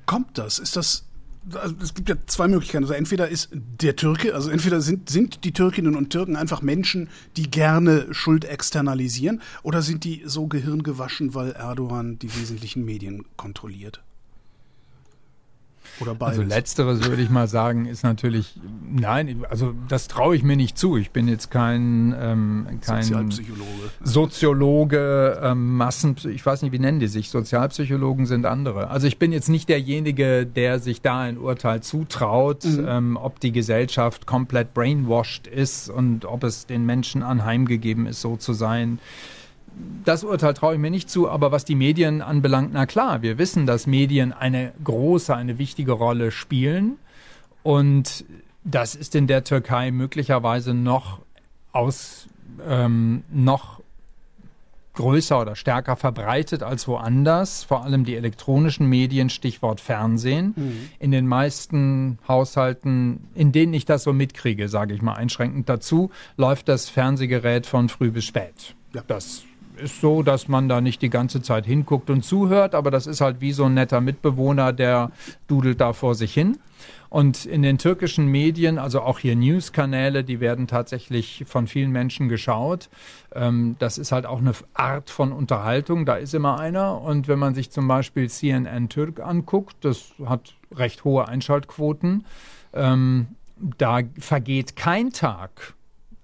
[0.06, 0.58] kommt das?
[0.58, 1.06] Ist das
[1.54, 2.84] also es gibt ja zwei Möglichkeiten.
[2.84, 7.08] Also entweder ist der Türke, also entweder sind, sind die Türkinnen und Türken einfach Menschen,
[7.36, 14.02] die gerne Schuld externalisieren, oder sind die so gehirngewaschen, weil Erdogan die wesentlichen Medien kontrolliert?
[16.00, 16.38] Oder beides?
[16.38, 20.78] Also letzteres würde ich mal sagen, ist natürlich, nein, also das traue ich mir nicht
[20.78, 20.96] zu.
[20.96, 27.00] Ich bin jetzt kein, ähm, kein Sozialpsychologe, Soziologe ähm, Massen, ich weiß nicht, wie nennen
[27.00, 28.88] die sich, Sozialpsychologen sind andere.
[28.88, 32.86] Also ich bin jetzt nicht derjenige, der sich da ein Urteil zutraut, mhm.
[32.88, 38.36] ähm, ob die Gesellschaft komplett brainwashed ist und ob es den Menschen anheimgegeben ist, so
[38.36, 38.98] zu sein
[40.04, 43.38] das Urteil traue ich mir nicht zu, aber was die Medien anbelangt, na klar, wir
[43.38, 46.98] wissen, dass Medien eine große, eine wichtige Rolle spielen.
[47.62, 48.24] Und
[48.64, 51.20] das ist in der Türkei möglicherweise noch
[51.72, 52.28] aus,
[52.66, 53.80] ähm, noch
[54.94, 57.64] größer oder stärker verbreitet als woanders.
[57.64, 60.54] Vor allem die elektronischen Medien, Stichwort Fernsehen.
[60.56, 60.90] Mhm.
[60.98, 66.10] In den meisten Haushalten, in denen ich das so mitkriege, sage ich mal einschränkend dazu,
[66.36, 68.74] läuft das Fernsehgerät von früh bis spät.
[68.94, 69.02] Ja.
[69.06, 69.44] Das
[69.76, 73.20] ist so, dass man da nicht die ganze Zeit hinguckt und zuhört, aber das ist
[73.20, 75.10] halt wie so ein netter Mitbewohner, der
[75.46, 76.58] dudelt da vor sich hin.
[77.08, 82.28] Und in den türkischen Medien, also auch hier News-Kanäle, die werden tatsächlich von vielen Menschen
[82.28, 82.88] geschaut.
[83.34, 87.00] Ähm, das ist halt auch eine Art von Unterhaltung, da ist immer einer.
[87.00, 92.26] Und wenn man sich zum Beispiel CNN Türk anguckt, das hat recht hohe Einschaltquoten.
[92.74, 93.28] Ähm,
[93.78, 95.74] da vergeht kein Tag,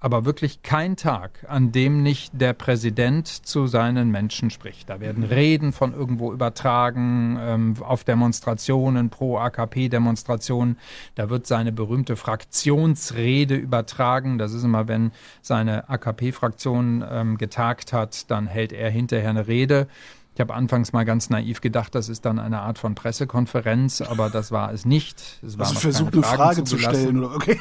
[0.02, 4.90] aber wirklich kein Tag, an dem nicht der Präsident zu seinen Menschen spricht.
[4.90, 10.76] Da werden Reden von irgendwo übertragen, ähm, auf Demonstrationen, pro AKP-Demonstrationen.
[11.14, 14.38] Da wird seine berühmte Fraktionsrede übertragen.
[14.38, 19.86] Das ist immer, wenn seine AKP-Fraktion ähm, getagt hat, dann hält er hinterher eine Rede.
[20.34, 24.30] Ich habe anfangs mal ganz naiv gedacht, das ist dann eine Art von Pressekonferenz, aber
[24.30, 25.22] das war es nicht.
[25.46, 27.22] Es war also versucht, eine Frage zu stellen.
[27.22, 27.36] Oder?
[27.36, 27.60] Okay.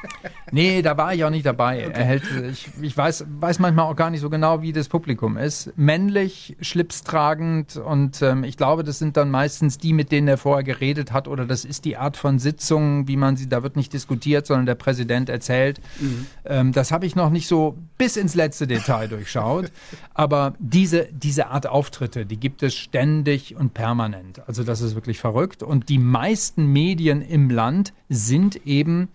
[0.52, 1.88] nee, da war ich auch nicht dabei.
[1.88, 2.04] Okay.
[2.04, 5.72] Hält, ich, ich weiß, weiß manchmal auch gar nicht so genau, wie das Publikum ist.
[5.76, 10.62] Männlich, schlipstragend und ähm, ich glaube, das sind dann meistens die, mit denen er vorher
[10.62, 13.94] geredet hat oder das ist die Art von Sitzung, wie man sie, da wird nicht
[13.94, 15.80] diskutiert, sondern der Präsident erzählt.
[15.98, 16.26] Mhm.
[16.44, 19.72] Ähm, das habe ich noch nicht so bis ins letzte Detail durchschaut.
[20.14, 24.46] Aber diese, diese Art Auftritt Auftritte, die gibt es ständig und permanent.
[24.48, 25.62] Also das ist wirklich verrückt.
[25.62, 29.08] Und die meisten Medien im Land sind eben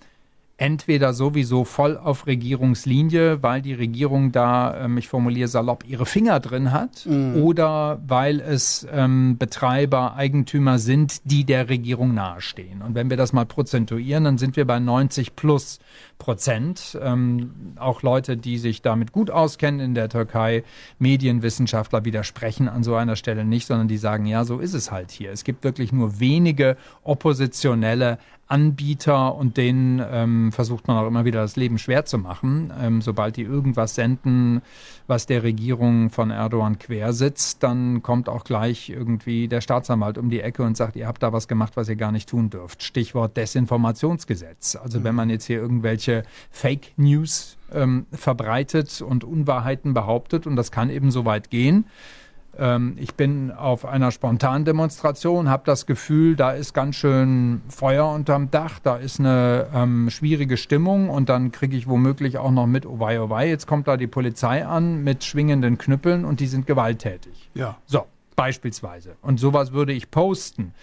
[0.57, 6.39] entweder sowieso voll auf Regierungslinie, weil die Regierung da, ähm, ich formuliere salopp, ihre Finger
[6.39, 7.43] drin hat, mhm.
[7.43, 12.81] oder weil es ähm, Betreiber, Eigentümer sind, die der Regierung nahestehen.
[12.81, 15.79] Und wenn wir das mal prozentuieren, dann sind wir bei 90 plus
[16.17, 16.97] Prozent.
[17.01, 20.63] Ähm, auch Leute, die sich damit gut auskennen in der Türkei,
[20.97, 25.11] Medienwissenschaftler widersprechen an so einer Stelle nicht, sondern die sagen, ja, so ist es halt
[25.11, 25.31] hier.
[25.31, 31.41] Es gibt wirklich nur wenige oppositionelle Anbieter und denen ähm, versucht man auch immer wieder
[31.41, 32.71] das Leben schwer zu machen.
[32.79, 34.61] Ähm, sobald die irgendwas senden,
[35.07, 40.41] was der Regierung von Erdogan quersitzt, dann kommt auch gleich irgendwie der Staatsanwalt um die
[40.41, 42.83] Ecke und sagt, ihr habt da was gemacht, was ihr gar nicht tun dürft.
[42.83, 44.75] Stichwort Desinformationsgesetz.
[44.75, 50.71] Also wenn man jetzt hier irgendwelche Fake News ähm, verbreitet und Unwahrheiten behauptet, und das
[50.71, 51.85] kann eben so weit gehen,
[52.57, 58.09] ähm, ich bin auf einer spontanen Demonstration, habe das Gefühl, da ist ganz schön Feuer
[58.09, 62.67] unterm Dach, da ist eine ähm, schwierige Stimmung und dann kriege ich womöglich auch noch
[62.67, 66.39] mit, oh wei, oh wei, jetzt kommt da die Polizei an mit schwingenden Knüppeln und
[66.39, 67.49] die sind gewalttätig.
[67.53, 67.77] Ja.
[67.85, 69.15] So, beispielsweise.
[69.21, 70.73] Und sowas würde ich posten.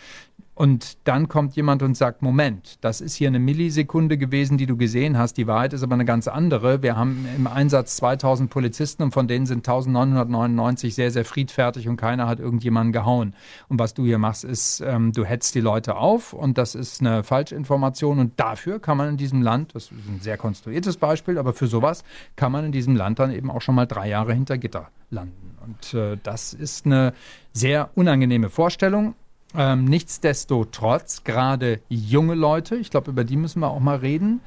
[0.55, 4.77] Und dann kommt jemand und sagt, Moment, das ist hier eine Millisekunde gewesen, die du
[4.77, 5.39] gesehen hast.
[5.39, 6.83] Die Wahrheit ist aber eine ganz andere.
[6.83, 11.97] Wir haben im Einsatz 2000 Polizisten und von denen sind 1999 sehr, sehr friedfertig und
[11.97, 13.35] keiner hat irgendjemanden gehauen.
[13.69, 17.01] Und was du hier machst, ist, ähm, du hetzt die Leute auf und das ist
[17.01, 21.39] eine Falschinformation und dafür kann man in diesem Land, das ist ein sehr konstruiertes Beispiel,
[21.39, 22.05] aber für sowas
[22.37, 25.57] kann man in diesem Land dann eben auch schon mal drei Jahre hinter Gitter landen.
[25.65, 27.15] Und äh, das ist eine
[27.53, 29.15] sehr unangenehme Vorstellung.
[29.57, 34.41] Ähm, nichtsdestotrotz, gerade junge Leute, ich glaube, über die müssen wir auch mal reden,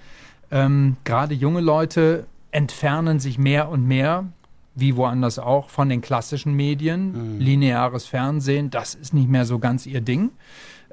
[0.51, 4.25] ähm, gerade junge Leute entfernen sich mehr und mehr,
[4.75, 7.35] wie woanders auch, von den klassischen Medien.
[7.35, 7.39] Mhm.
[7.39, 10.31] Lineares Fernsehen, das ist nicht mehr so ganz ihr Ding.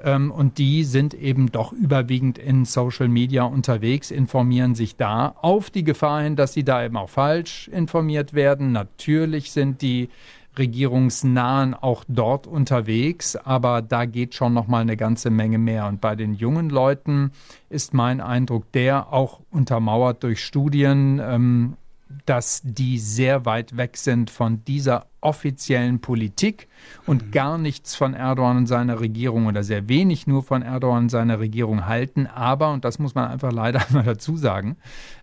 [0.01, 5.69] Ähm, und die sind eben doch überwiegend in Social Media unterwegs, informieren sich da auf
[5.69, 8.71] die Gefahr hin, dass sie da eben auch falsch informiert werden.
[8.71, 10.09] Natürlich sind die
[10.57, 15.87] regierungsnahen auch dort unterwegs, aber da geht schon noch mal eine ganze Menge mehr.
[15.87, 17.31] Und bei den jungen Leuten
[17.69, 21.77] ist mein Eindruck der auch untermauert durch Studien ähm,
[22.25, 26.67] dass die sehr weit weg sind von dieser offiziellen Politik
[27.05, 27.31] und mhm.
[27.31, 31.39] gar nichts von Erdogan und seiner Regierung oder sehr wenig nur von Erdogan und seiner
[31.39, 32.27] Regierung halten.
[32.27, 34.77] Aber, und das muss man einfach leider mal dazu sagen,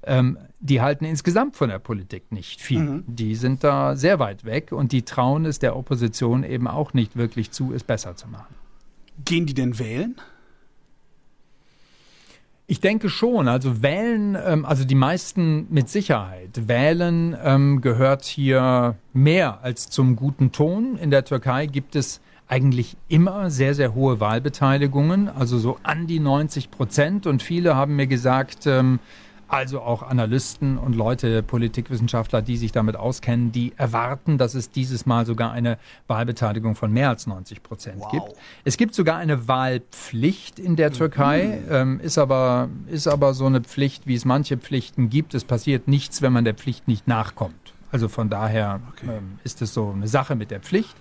[0.05, 2.81] ähm, die halten insgesamt von der Politik nicht viel.
[2.81, 3.05] Mhm.
[3.07, 7.17] Die sind da sehr weit weg und die trauen es der Opposition eben auch nicht
[7.17, 8.55] wirklich zu, es besser zu machen.
[9.25, 10.17] Gehen die denn wählen?
[12.71, 13.49] Ich denke schon.
[13.49, 16.69] Also wählen, ähm, also die meisten mit Sicherheit.
[16.69, 20.97] Wählen ähm, gehört hier mehr als zum guten Ton.
[20.97, 26.21] In der Türkei gibt es eigentlich immer sehr, sehr hohe Wahlbeteiligungen, also so an die
[26.21, 27.27] 90 Prozent.
[27.27, 29.01] Und viele haben mir gesagt, ähm,
[29.51, 35.07] also auch Analysten und Leute, Politikwissenschaftler, die sich damit auskennen, die erwarten, dass es dieses
[35.07, 38.13] Mal sogar eine Wahlbeteiligung von mehr als 90 Prozent wow.
[38.13, 38.33] gibt.
[38.65, 41.75] Es gibt sogar eine Wahlpflicht in der Türkei, mhm.
[41.75, 45.35] ähm, ist, aber, ist aber so eine Pflicht, wie es manche Pflichten gibt.
[45.35, 47.75] Es passiert nichts, wenn man der Pflicht nicht nachkommt.
[47.93, 49.17] Also von daher okay.
[49.19, 50.95] ähm, ist es so eine Sache mit der Pflicht.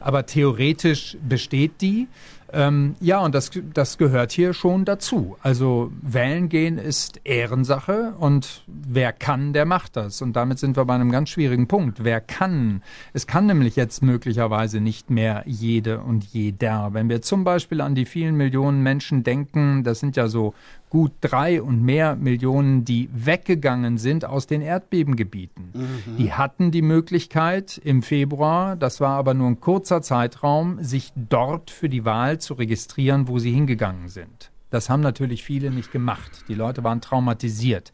[0.00, 2.06] Aber theoretisch besteht die.
[2.52, 5.36] Ähm, ja, und das, das gehört hier schon dazu.
[5.42, 10.22] Also wählen gehen ist Ehrensache und wer kann, der macht das.
[10.22, 12.04] Und damit sind wir bei einem ganz schwierigen Punkt.
[12.04, 12.82] Wer kann?
[13.12, 16.94] Es kann nämlich jetzt möglicherweise nicht mehr jede und jeder.
[16.94, 20.54] Wenn wir zum Beispiel an die vielen Millionen Menschen denken, das sind ja so
[20.90, 25.70] gut drei und mehr Millionen, die weggegangen sind aus den Erdbebengebieten.
[25.74, 26.16] Mhm.
[26.16, 31.70] Die hatten die Möglichkeit im Februar, das war aber nur ein kurzer Zeitraum, sich dort
[31.70, 34.50] für die Wahl zu registrieren, wo sie hingegangen sind.
[34.70, 36.44] Das haben natürlich viele nicht gemacht.
[36.48, 37.92] Die Leute waren traumatisiert.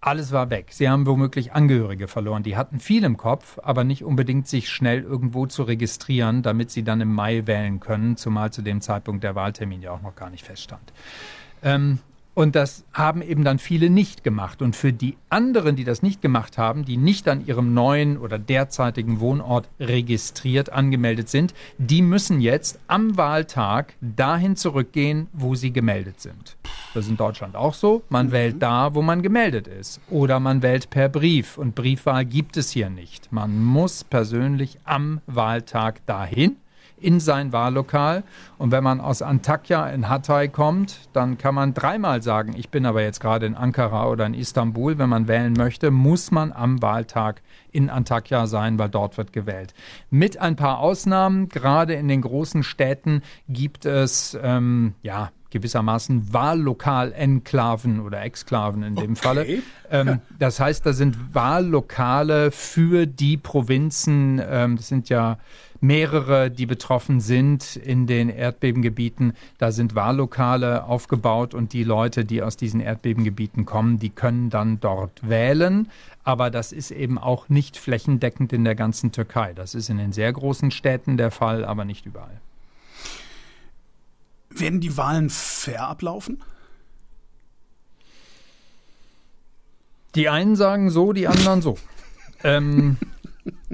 [0.00, 0.68] Alles war weg.
[0.70, 2.44] Sie haben womöglich Angehörige verloren.
[2.44, 6.84] Die hatten viel im Kopf, aber nicht unbedingt sich schnell irgendwo zu registrieren, damit sie
[6.84, 10.30] dann im Mai wählen können, zumal zu dem Zeitpunkt der Wahltermin ja auch noch gar
[10.30, 10.92] nicht feststand.
[11.62, 11.98] Ähm,
[12.38, 14.62] und das haben eben dann viele nicht gemacht.
[14.62, 18.38] Und für die anderen, die das nicht gemacht haben, die nicht an ihrem neuen oder
[18.38, 26.20] derzeitigen Wohnort registriert angemeldet sind, die müssen jetzt am Wahltag dahin zurückgehen, wo sie gemeldet
[26.20, 26.56] sind.
[26.94, 28.04] Das ist in Deutschland auch so.
[28.08, 28.30] Man mhm.
[28.30, 30.00] wählt da, wo man gemeldet ist.
[30.08, 31.58] Oder man wählt per Brief.
[31.58, 33.32] Und Briefwahl gibt es hier nicht.
[33.32, 36.54] Man muss persönlich am Wahltag dahin
[37.00, 38.24] in sein Wahllokal.
[38.58, 42.86] Und wenn man aus Antakya in Hatay kommt, dann kann man dreimal sagen, ich bin
[42.86, 44.98] aber jetzt gerade in Ankara oder in Istanbul.
[44.98, 49.74] Wenn man wählen möchte, muss man am Wahltag in Antakya sein, weil dort wird gewählt.
[50.10, 58.00] Mit ein paar Ausnahmen, gerade in den großen Städten gibt es ähm, ja gewissermaßen Wahllokal-Enklaven
[58.00, 59.20] oder Exklaven in dem okay.
[59.20, 59.46] Falle.
[59.90, 65.38] Ähm, das heißt, da sind Wahllokale für die Provinzen, ähm, das sind ja
[65.80, 69.34] mehrere, die betroffen sind in den Erdbebengebieten.
[69.58, 74.80] Da sind Wahllokale aufgebaut und die Leute, die aus diesen Erdbebengebieten kommen, die können dann
[74.80, 75.88] dort wählen.
[76.24, 79.52] Aber das ist eben auch nicht flächendeckend in der ganzen Türkei.
[79.54, 82.40] Das ist in den sehr großen Städten der Fall, aber nicht überall.
[84.50, 86.42] Werden die Wahlen fair ablaufen?
[90.14, 91.78] Die einen sagen so, die anderen so.
[92.44, 92.96] ähm,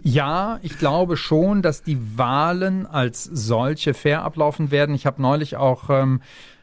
[0.02, 4.94] ja, ich glaube schon, dass die Wahlen als solche fair ablaufen werden.
[4.94, 6.20] Ich habe neulich auch ähm,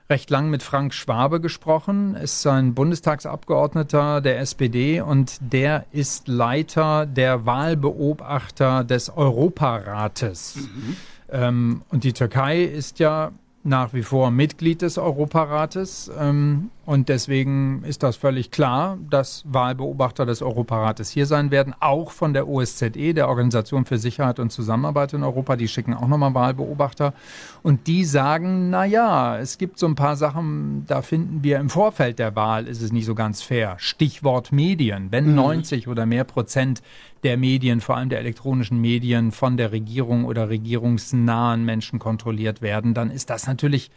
[0.10, 7.06] recht lang mit Frank Schwabe gesprochen, ist ein Bundestagsabgeordneter der SPD und der ist Leiter
[7.06, 10.58] der Wahlbeobachter des Europarates.
[10.58, 10.98] Mhm.
[11.32, 13.32] Ähm, und die Türkei ist ja
[13.64, 20.26] nach wie vor Mitglied des Europarates ähm, und deswegen ist das völlig klar, dass Wahlbeobachter
[20.26, 25.14] des Europarates hier sein werden, auch von der OSZE, der Organisation für Sicherheit und Zusammenarbeit
[25.14, 25.56] in Europa.
[25.58, 27.14] Die schicken auch nochmal Wahlbeobachter
[27.62, 31.70] und die sagen, na ja, es gibt so ein paar Sachen, da finden wir im
[31.70, 33.76] Vorfeld der Wahl ist es nicht so ganz fair.
[33.78, 35.12] Stichwort Medien.
[35.12, 35.36] Wenn mhm.
[35.36, 36.82] 90 oder mehr Prozent
[37.22, 42.96] der Medien, vor allem der elektronischen Medien, von der Regierung oder regierungsnahen Menschen kontrolliert werden,
[42.96, 43.92] dann ist das natürlich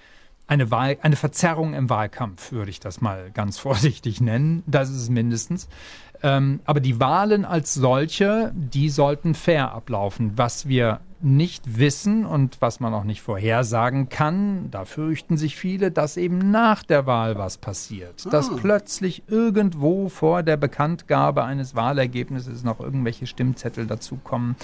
[0.47, 4.63] eine Wahl, eine Verzerrung im Wahlkampf, würde ich das mal ganz vorsichtig nennen.
[4.67, 5.69] Das ist es mindestens.
[6.23, 10.33] Ähm, aber die Wahlen als solche, die sollten fair ablaufen.
[10.37, 15.91] Was wir nicht wissen und was man auch nicht vorhersagen kann, da fürchten sich viele,
[15.91, 18.23] dass eben nach der Wahl was passiert.
[18.27, 18.31] Ah.
[18.31, 24.57] Dass plötzlich irgendwo vor der Bekanntgabe eines Wahlergebnisses noch irgendwelche Stimmzettel dazukommen.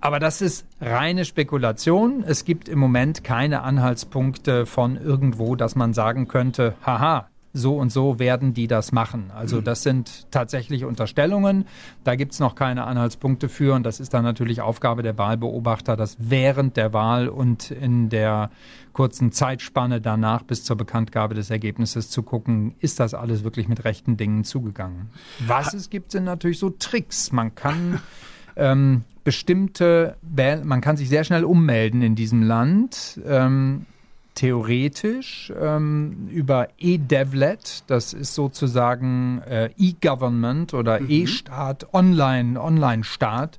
[0.00, 2.22] Aber das ist reine Spekulation.
[2.26, 7.90] Es gibt im Moment keine Anhaltspunkte von irgendwo, dass man sagen könnte, haha, so und
[7.90, 9.30] so werden die das machen.
[9.34, 9.64] Also mhm.
[9.64, 11.66] das sind tatsächlich Unterstellungen.
[12.04, 13.74] Da gibt es noch keine Anhaltspunkte für.
[13.74, 18.50] Und das ist dann natürlich Aufgabe der Wahlbeobachter, das während der Wahl und in der
[18.92, 23.84] kurzen Zeitspanne danach bis zur Bekanntgabe des Ergebnisses zu gucken, ist das alles wirklich mit
[23.84, 25.10] rechten Dingen zugegangen.
[25.46, 27.32] Was es gibt, sind natürlich so Tricks.
[27.32, 28.00] Man kann
[28.58, 30.16] ähm, bestimmte,
[30.64, 33.20] man kann sich sehr schnell ummelden in diesem Land.
[33.26, 33.86] Ähm,
[34.34, 41.10] theoretisch ähm, über E-Devlet, das ist sozusagen äh, E-Government oder mhm.
[41.10, 43.58] E-Staat, Online, Online-Staat.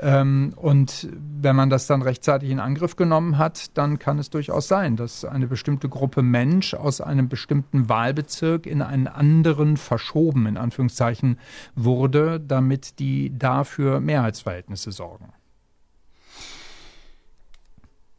[0.00, 1.08] Ähm, und
[1.40, 5.24] wenn man das dann rechtzeitig in Angriff genommen hat, dann kann es durchaus sein, dass
[5.24, 11.38] eine bestimmte Gruppe Mensch aus einem bestimmten Wahlbezirk in einen anderen verschoben, in Anführungszeichen,
[11.74, 15.32] wurde, damit die dafür Mehrheitsverhältnisse sorgen.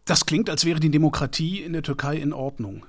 [0.04, 2.84] Das klingt, als wäre die Demokratie in der Türkei in Ordnung.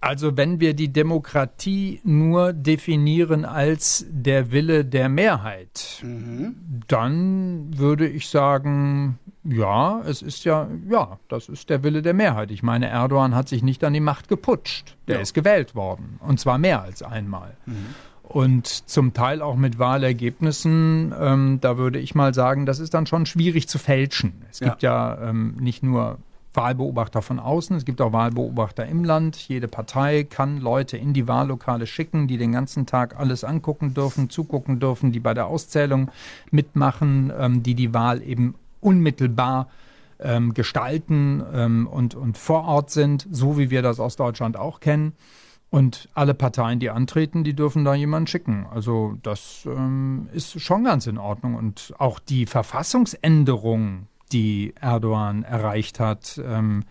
[0.00, 6.54] Also wenn wir die Demokratie nur definieren als der Wille der Mehrheit, mhm.
[6.86, 12.52] dann würde ich sagen, ja, es ist ja, ja, das ist der Wille der Mehrheit.
[12.52, 14.96] Ich meine, Erdogan hat sich nicht an die Macht geputscht.
[15.08, 15.22] Der ja.
[15.22, 16.20] ist gewählt worden.
[16.20, 17.56] Und zwar mehr als einmal.
[17.66, 17.94] Mhm.
[18.22, 21.14] und zum Teil auch mit Wahlergebnissen.
[21.18, 24.44] Ähm, da würde ich mal sagen, das ist dann schon schwierig zu fälschen.
[24.50, 26.18] Es gibt ja, ja ähm, nicht nur
[26.58, 29.36] Wahlbeobachter von außen, es gibt auch Wahlbeobachter im Land.
[29.36, 34.28] Jede Partei kann Leute in die Wahllokale schicken, die den ganzen Tag alles angucken dürfen,
[34.28, 36.10] zugucken dürfen, die bei der Auszählung
[36.50, 39.68] mitmachen, ähm, die die Wahl eben unmittelbar
[40.18, 44.80] ähm, gestalten ähm, und, und vor Ort sind, so wie wir das aus Deutschland auch
[44.80, 45.12] kennen.
[45.70, 48.66] Und alle Parteien, die antreten, die dürfen da jemanden schicken.
[48.72, 51.54] Also das ähm, ist schon ganz in Ordnung.
[51.54, 56.84] Und auch die Verfassungsänderung, die Erdogan erreicht hat, ähm,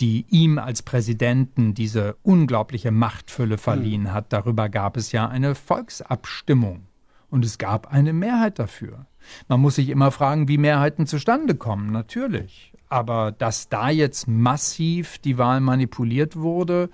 [0.00, 4.12] die ihm als Präsidenten diese unglaubliche Machtfülle verliehen mhm.
[4.12, 6.82] hat, darüber gab es ja eine Volksabstimmung.
[7.28, 9.06] Und es gab eine Mehrheit dafür.
[9.48, 12.72] Man muss sich immer fragen, wie Mehrheiten zustande kommen, natürlich.
[12.88, 16.88] Aber dass da jetzt massiv die Wahl manipuliert wurde,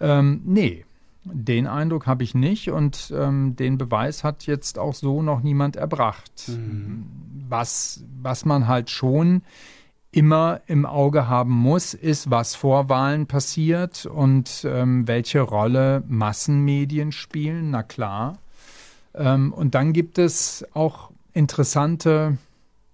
[0.00, 0.86] ähm, nee,
[1.24, 5.76] den Eindruck habe ich nicht und ähm, den Beweis hat jetzt auch so noch niemand
[5.76, 6.32] erbracht.
[6.48, 7.06] Mhm.
[7.48, 9.42] Was, was man halt schon
[10.10, 17.12] immer im Auge haben muss, ist, was vor Wahlen passiert und ähm, welche Rolle Massenmedien
[17.12, 18.38] spielen, na klar.
[19.14, 22.38] Ähm, und dann gibt es auch interessante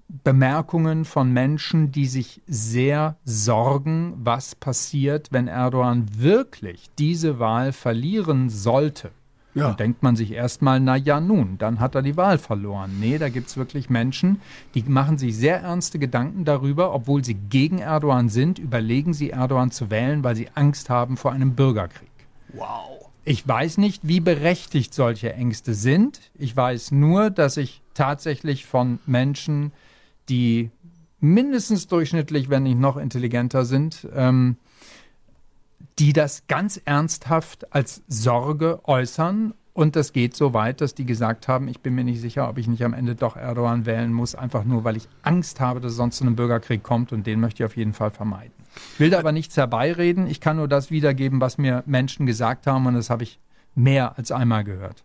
[0.09, 8.51] Bemerkungen von Menschen, die sich sehr sorgen, was passiert, wenn Erdogan wirklich diese Wahl verlieren
[8.51, 9.11] sollte.
[9.55, 9.69] Ja.
[9.69, 12.97] Dann denkt man sich erstmal, na ja, nun, dann hat er die Wahl verloren.
[12.99, 14.41] Nee, da gibt es wirklich Menschen,
[14.75, 19.71] die machen sich sehr ernste Gedanken darüber, obwohl sie gegen Erdogan sind, überlegen sie Erdogan
[19.71, 22.11] zu wählen, weil sie Angst haben vor einem Bürgerkrieg.
[22.53, 23.11] Wow.
[23.25, 26.21] Ich weiß nicht, wie berechtigt solche Ängste sind.
[26.35, 29.73] Ich weiß nur, dass ich tatsächlich von Menschen
[30.29, 30.71] die
[31.21, 34.57] mindestens durchschnittlich, wenn nicht noch intelligenter sind, ähm,
[35.99, 39.55] die das ganz ernsthaft als Sorge äußern.
[39.73, 42.59] Und das geht so weit, dass die gesagt haben, ich bin mir nicht sicher, ob
[42.59, 45.95] ich nicht am Ende doch Erdogan wählen muss, einfach nur, weil ich Angst habe, dass
[45.95, 48.53] sonst zu einem Bürgerkrieg kommt und den möchte ich auf jeden Fall vermeiden.
[48.95, 52.69] Ich will da aber nichts herbeireden, ich kann nur das wiedergeben, was mir Menschen gesagt
[52.69, 53.41] haben und das habe ich
[53.75, 55.03] mehr als einmal gehört.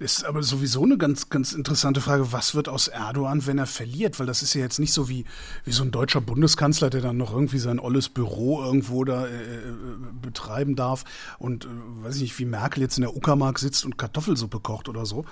[0.00, 2.32] Ist aber sowieso eine ganz, ganz interessante Frage.
[2.32, 4.20] Was wird aus Erdogan, wenn er verliert?
[4.20, 5.24] Weil das ist ja jetzt nicht so wie,
[5.64, 9.30] wie so ein deutscher Bundeskanzler, der dann noch irgendwie sein olles Büro irgendwo da äh,
[9.30, 9.74] äh
[10.22, 11.04] betreiben darf
[11.38, 11.68] und äh,
[12.04, 15.24] weiß ich nicht, wie Merkel jetzt in der Uckermark sitzt und Kartoffelsuppe kocht oder so.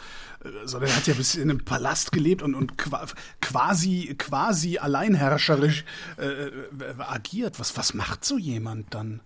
[0.44, 2.72] Äh, sondern er hat ja bis in einem Palast gelebt und, und
[3.40, 5.84] quasi, quasi alleinherrscherisch
[6.18, 6.50] äh, äh,
[6.98, 7.60] agiert.
[7.60, 9.20] Was, was macht so jemand dann?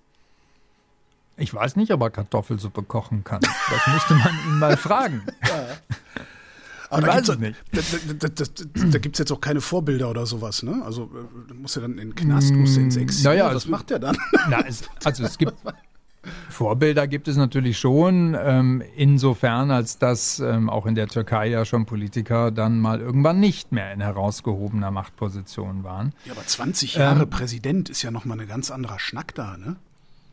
[1.40, 3.40] Ich weiß nicht, ob er Kartoffelsuppe kochen kann.
[3.40, 5.22] Das müsste man ihn mal fragen.
[5.48, 5.66] Ja.
[6.90, 7.56] Aber da, gibt's, nicht.
[7.70, 10.82] da, da, da, da gibt es jetzt auch keine Vorbilder oder sowas, ne?
[10.84, 11.08] Also
[11.46, 13.24] du musst ja dann in den Knast, musst du ins mm, Exil.
[13.26, 14.16] Naja, was macht der dann?
[14.48, 15.54] Na, es, also es gibt
[16.50, 21.64] Vorbilder gibt es natürlich schon, ähm, insofern als dass ähm, auch in der Türkei ja
[21.64, 26.12] schon Politiker dann mal irgendwann nicht mehr in herausgehobener Machtposition waren.
[26.24, 29.76] Ja, aber 20 Jahre ähm, Präsident ist ja nochmal ein ganz anderer Schnack da, ne?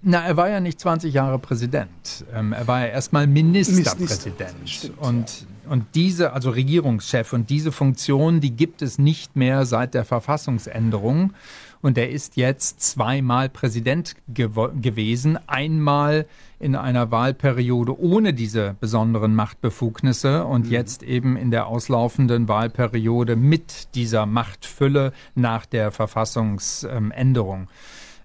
[0.02, 2.26] Na, er war ja nicht 20 Jahre Präsident.
[2.34, 4.92] Ähm, er war ja erstmal Ministerpräsident.
[5.00, 10.06] und, und diese, also Regierungschef und diese Funktion, die gibt es nicht mehr seit der
[10.06, 11.34] Verfassungsänderung.
[11.82, 15.38] Und er ist jetzt zweimal Präsident gew gewesen.
[15.48, 16.26] Einmal
[16.60, 20.72] in einer Wahlperiode ohne diese besonderen Machtbefugnisse und mhm.
[20.72, 27.62] jetzt eben in der auslaufenden Wahlperiode mit dieser Machtfülle nach der Verfassungsänderung.
[27.62, 27.68] Ähm,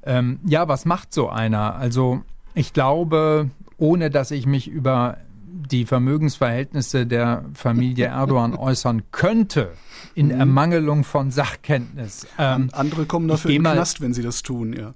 [0.04, 1.76] ja, was macht so einer?
[1.76, 2.22] Also
[2.54, 5.18] ich glaube, ohne dass ich mich über
[5.52, 9.72] die Vermögensverhältnisse der Familie Erdogan äußern könnte,
[10.14, 10.40] in mhm.
[10.40, 12.26] Ermangelung von Sachkenntnis.
[12.38, 14.94] Ähm, Andere kommen dafür in den Knast, wenn sie das tun, ja.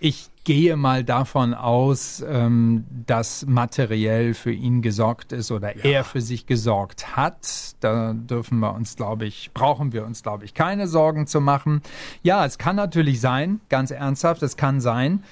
[0.00, 5.82] Ich gehe mal davon aus, ähm, dass materiell für ihn gesorgt ist oder ja.
[5.82, 7.74] er für sich gesorgt hat.
[7.80, 11.82] Da dürfen wir uns, glaube ich, brauchen wir uns, glaube ich, keine Sorgen zu machen.
[12.22, 15.24] Ja, es kann natürlich sein, ganz ernsthaft, es kann sein,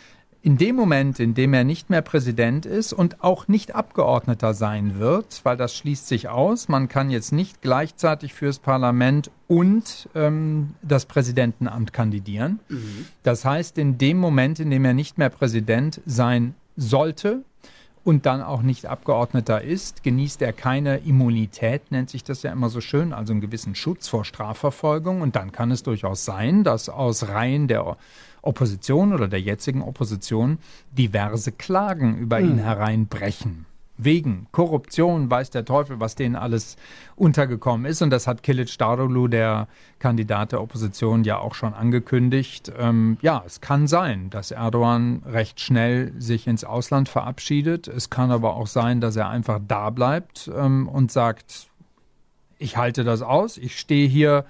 [0.44, 4.98] in dem Moment, in dem er nicht mehr Präsident ist und auch nicht Abgeordneter sein
[4.98, 10.74] wird, weil das schließt sich aus, man kann jetzt nicht gleichzeitig fürs Parlament und ähm,
[10.82, 12.60] das Präsidentenamt kandidieren.
[12.68, 13.06] Mhm.
[13.22, 17.42] Das heißt, in dem Moment, in dem er nicht mehr Präsident sein sollte,
[18.04, 22.68] und dann auch nicht Abgeordneter ist, genießt er keine Immunität, nennt sich das ja immer
[22.68, 25.22] so schön, also einen gewissen Schutz vor Strafverfolgung.
[25.22, 27.96] Und dann kann es durchaus sein, dass aus Reihen der
[28.46, 30.58] Opposition oder der jetzigen Opposition
[30.92, 32.58] diverse Klagen über ihn hm.
[32.58, 33.66] hereinbrechen.
[33.96, 36.76] wegen Korruption, weiß der Teufel, was denen alles
[37.16, 38.02] untergekommen ist.
[38.02, 39.68] Und das hat Kilic Darulu, der
[40.00, 42.72] Kandidat der Opposition, ja auch schon angekündigt.
[42.76, 47.86] Ähm, ja, es kann sein, dass Erdogan recht schnell sich ins Ausland verabschiedet.
[47.86, 51.68] Es kann aber auch sein, dass er einfach da bleibt ähm, und sagt,
[52.58, 54.44] ich halte das aus, ich stehe hier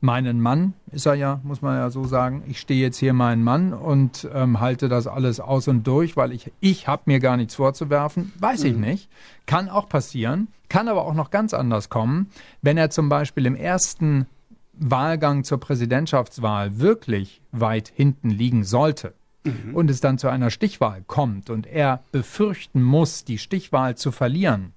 [0.00, 2.42] meinen Mann, ist er ja, muss man ja so sagen.
[2.48, 6.32] Ich stehe jetzt hier meinen Mann und ähm, halte das alles aus und durch, weil
[6.32, 8.32] ich, ich habe mir gar nichts vorzuwerfen.
[8.38, 8.70] Weiß mhm.
[8.70, 9.10] ich nicht.
[9.46, 10.48] Kann auch passieren.
[10.68, 12.30] Kann aber auch noch ganz anders kommen.
[12.62, 14.26] Wenn er zum Beispiel im ersten
[14.74, 19.14] Wahlgang zur Präsidentschaftswahl wirklich weit hinten liegen sollte,
[19.46, 19.74] mhm.
[19.74, 24.72] und es dann zu einer Stichwahl kommt und er befürchten muss, die Stichwahl zu verlieren,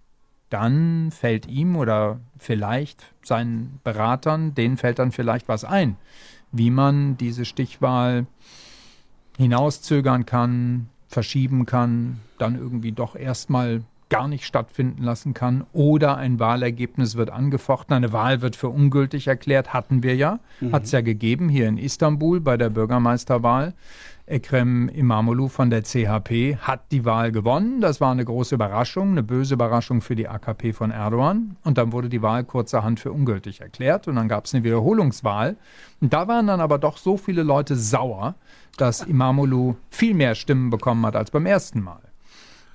[0.49, 5.95] dann fällt ihm oder vielleicht seinen Beratern, denen fällt dann vielleicht was ein,
[6.51, 8.25] wie man diese Stichwahl
[9.37, 16.39] hinauszögern kann, verschieben kann, dann irgendwie doch erstmal gar nicht stattfinden lassen kann oder ein
[16.39, 20.73] Wahlergebnis wird angefochten, eine Wahl wird für ungültig erklärt, hatten wir ja, mhm.
[20.73, 23.73] hat es ja gegeben hier in Istanbul bei der Bürgermeisterwahl.
[24.29, 27.81] Ekrem Imamoglu von der CHP hat die Wahl gewonnen.
[27.81, 31.57] Das war eine große Überraschung, eine böse Überraschung für die AKP von Erdogan.
[31.63, 35.57] Und dann wurde die Wahl kurzerhand für ungültig erklärt und dann gab es eine Wiederholungswahl.
[35.99, 38.35] Und da waren dann aber doch so viele Leute sauer,
[38.77, 42.08] dass Imamoglu viel mehr Stimmen bekommen hat als beim ersten Mal.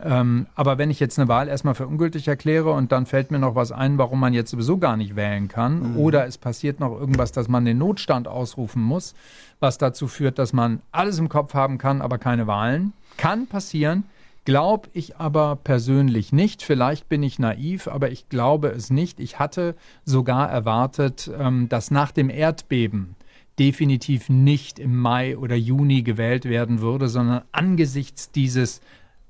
[0.02, 3.38] Ähm, aber wenn ich jetzt eine Wahl erstmal für ungültig erkläre und dann fällt mir
[3.38, 5.96] noch was ein, warum man jetzt sowieso gar nicht wählen kann, mhm.
[5.96, 9.14] oder es passiert noch irgendwas, dass man den Notstand ausrufen muss,
[9.60, 14.04] was dazu führt, dass man alles im Kopf haben kann, aber keine Wahlen, kann passieren.
[14.44, 16.62] Glaube ich aber persönlich nicht.
[16.62, 19.18] Vielleicht bin ich naiv, aber ich glaube es nicht.
[19.18, 19.74] Ich hatte
[20.04, 23.16] sogar erwartet, ähm, dass nach dem Erdbeben
[23.58, 28.82] definitiv nicht im Mai oder Juni gewählt werden würde, sondern angesichts dieses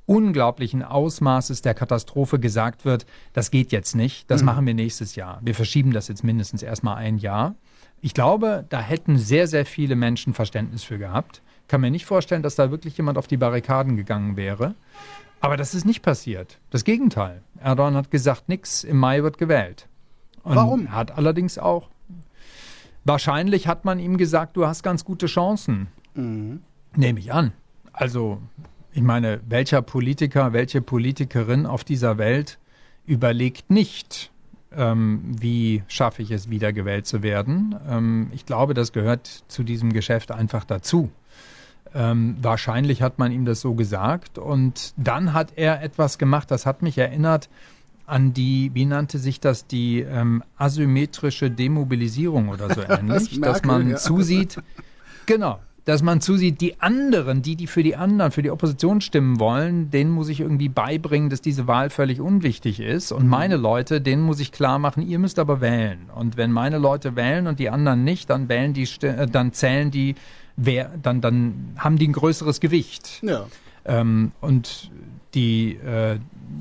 [0.06, 4.46] unglaublichen Ausmaßes der Katastrophe gesagt wird, das geht jetzt nicht, das mhm.
[4.46, 5.40] machen wir nächstes Jahr.
[5.42, 7.54] Wir verschieben das jetzt mindestens erstmal ein Jahr.
[8.00, 11.40] Ich glaube, da hätten sehr, sehr viele Menschen Verständnis für gehabt.
[11.68, 14.74] Kann mir nicht vorstellen, dass da wirklich jemand auf die Barrikaden gegangen wäre.
[15.40, 16.58] Aber das ist nicht passiert.
[16.70, 17.42] Das Gegenteil.
[17.60, 19.88] Erdogan hat gesagt, nix, im Mai wird gewählt.
[20.42, 20.92] Und Warum?
[20.92, 21.88] Hat allerdings auch.
[23.04, 25.88] Wahrscheinlich hat man ihm gesagt, du hast ganz gute Chancen.
[26.14, 26.62] Mhm.
[26.94, 27.52] Nehme ich an.
[27.92, 28.40] Also
[28.94, 32.58] ich meine, welcher Politiker, welche Politikerin auf dieser Welt
[33.06, 34.30] überlegt nicht,
[34.72, 37.74] ähm, wie schaffe ich es, wiedergewählt zu werden.
[37.88, 41.10] Ähm, ich glaube, das gehört zu diesem Geschäft einfach dazu.
[41.92, 46.64] Ähm, wahrscheinlich hat man ihm das so gesagt und dann hat er etwas gemacht, das
[46.64, 47.48] hat mich erinnert
[48.06, 53.64] an die, wie nannte sich das, die ähm, asymmetrische Demobilisierung oder so ähnlich, das dass
[53.64, 53.96] man ja.
[53.96, 54.60] zusieht,
[55.26, 59.38] genau, dass man zusieht, die anderen, die, die für die anderen, für die Opposition stimmen
[59.38, 63.12] wollen, denen muss ich irgendwie beibringen, dass diese Wahl völlig unwichtig ist.
[63.12, 66.08] Und meine Leute, denen muss ich klar machen, ihr müsst aber wählen.
[66.14, 69.90] Und wenn meine Leute wählen und die anderen nicht, dann wählen die, äh, dann zählen
[69.90, 70.14] die,
[70.56, 73.22] wer, dann, dann haben die ein größeres Gewicht.
[73.22, 73.46] Ja.
[73.84, 74.90] Ähm, und
[75.34, 76.18] die, äh,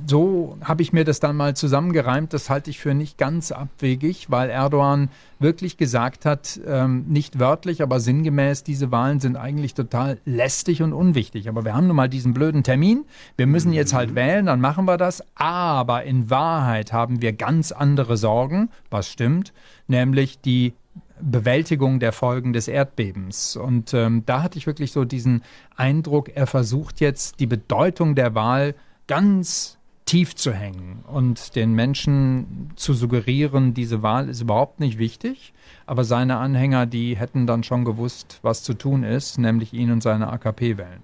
[0.07, 2.33] so habe ich mir das dann mal zusammengereimt.
[2.33, 7.81] Das halte ich für nicht ganz abwegig, weil Erdogan wirklich gesagt hat, ähm, nicht wörtlich,
[7.81, 11.49] aber sinngemäß, diese Wahlen sind eigentlich total lästig und unwichtig.
[11.49, 13.05] Aber wir haben nun mal diesen blöden Termin.
[13.37, 15.23] Wir müssen jetzt halt wählen, dann machen wir das.
[15.35, 19.53] Aber in Wahrheit haben wir ganz andere Sorgen, was stimmt,
[19.87, 20.73] nämlich die
[21.19, 23.55] Bewältigung der Folgen des Erdbebens.
[23.55, 25.43] Und ähm, da hatte ich wirklich so diesen
[25.75, 28.75] Eindruck, er versucht jetzt die Bedeutung der Wahl
[29.07, 35.53] ganz tief zu hängen und den Menschen zu suggerieren, diese Wahl ist überhaupt nicht wichtig.
[35.85, 40.03] Aber seine Anhänger, die hätten dann schon gewusst, was zu tun ist, nämlich ihn und
[40.03, 41.01] seine AKP wählen.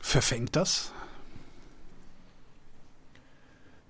[0.00, 0.92] Verfängt das?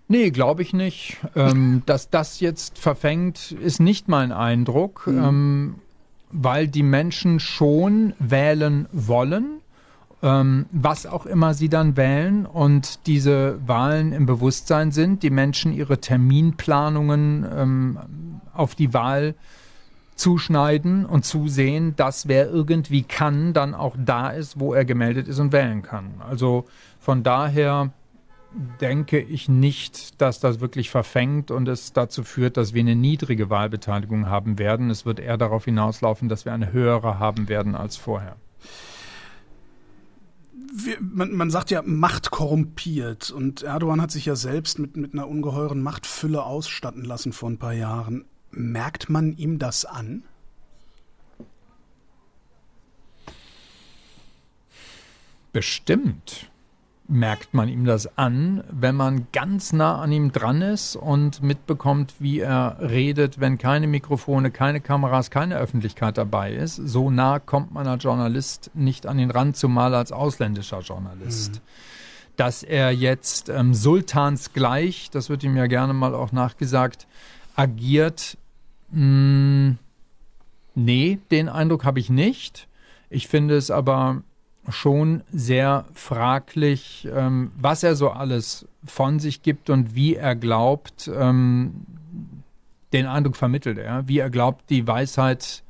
[0.09, 1.19] Nee, glaube ich nicht.
[1.35, 5.25] Ähm, dass das jetzt verfängt, ist nicht mein Eindruck, mhm.
[5.25, 5.75] ähm,
[6.31, 9.61] weil die Menschen schon wählen wollen,
[10.23, 15.73] ähm, was auch immer sie dann wählen und diese Wahlen im Bewusstsein sind, die Menschen
[15.73, 17.99] ihre Terminplanungen ähm,
[18.55, 19.35] auf die Wahl
[20.15, 25.39] zuschneiden und zusehen, dass wer irgendwie kann, dann auch da ist, wo er gemeldet ist
[25.39, 26.23] und wählen kann.
[26.27, 26.65] Also
[26.99, 27.93] von daher
[28.81, 33.51] denke ich nicht, dass das wirklich verfängt und es dazu führt, dass wir eine niedrige
[33.51, 34.89] Wahlbeteiligung haben werden.
[34.89, 38.37] Es wird eher darauf hinauslaufen, dass wir eine höhere haben werden als vorher.
[40.73, 43.31] Wir, man, man, sagt ja, Macht korrumpiert.
[43.31, 47.59] Und Erdogan hat sich ja selbst mit, mit einer ungeheuren Machtfülle ausstatten lassen vor ein
[47.59, 48.25] paar Jahren.
[48.51, 50.25] Merkt man ihm das an?
[55.53, 56.51] Bestimmt.
[57.09, 62.15] Merkt man ihm das an, wenn man ganz nah an ihm dran ist und mitbekommt,
[62.19, 66.77] wie er redet, wenn keine Mikrofone, keine Kameras, keine Öffentlichkeit dabei ist.
[66.77, 71.57] So nah kommt man als Journalist nicht an ihn ran, zumal als ausländischer Journalist.
[71.57, 71.61] Mhm.
[72.37, 77.07] Dass er jetzt ähm, Sultans gleich, das wird ihm ja gerne mal auch nachgesagt,
[77.55, 78.37] agiert,
[78.91, 79.79] mh, hm,
[80.75, 82.69] nee, den Eindruck habe ich nicht.
[83.09, 84.23] Ich finde es aber
[84.69, 91.11] schon sehr fraglich, ähm, was er so alles von sich gibt und wie er glaubt,
[91.15, 91.87] ähm,
[92.93, 95.63] den Eindruck vermittelt er, wie er glaubt, die Weisheit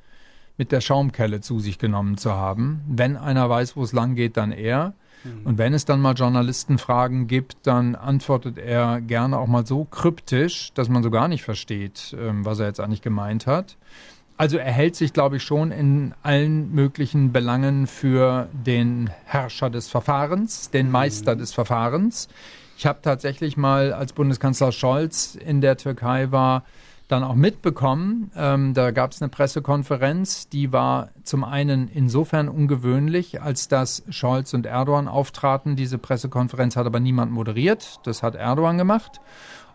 [0.58, 2.82] mit der Schaumkelle zu sich genommen zu haben.
[2.88, 4.94] Wenn einer weiß, wo es lang geht, dann er.
[5.24, 5.46] Mhm.
[5.46, 10.72] Und wenn es dann mal Journalistenfragen gibt, dann antwortet er gerne auch mal so kryptisch,
[10.74, 13.76] dass man so gar nicht versteht, ähm, was er jetzt eigentlich gemeint hat.
[14.38, 19.88] Also er hält sich, glaube ich, schon in allen möglichen Belangen für den Herrscher des
[19.88, 21.38] Verfahrens, den Meister mhm.
[21.38, 22.28] des Verfahrens.
[22.76, 26.64] Ich habe tatsächlich mal, als Bundeskanzler Scholz in der Türkei war,
[27.08, 28.30] dann auch mitbekommen.
[28.36, 34.52] Ähm, da gab es eine Pressekonferenz, die war zum einen insofern ungewöhnlich, als dass Scholz
[34.52, 35.76] und Erdogan auftraten.
[35.76, 38.00] Diese Pressekonferenz hat aber niemand moderiert.
[38.04, 39.20] Das hat Erdogan gemacht.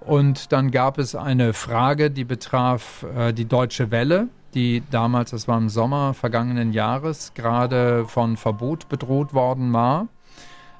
[0.01, 5.47] Und dann gab es eine Frage, die betraf äh, die Deutsche Welle die damals, das
[5.47, 10.07] war im Sommer vergangenen Jahres, gerade von Verbot bedroht worden war.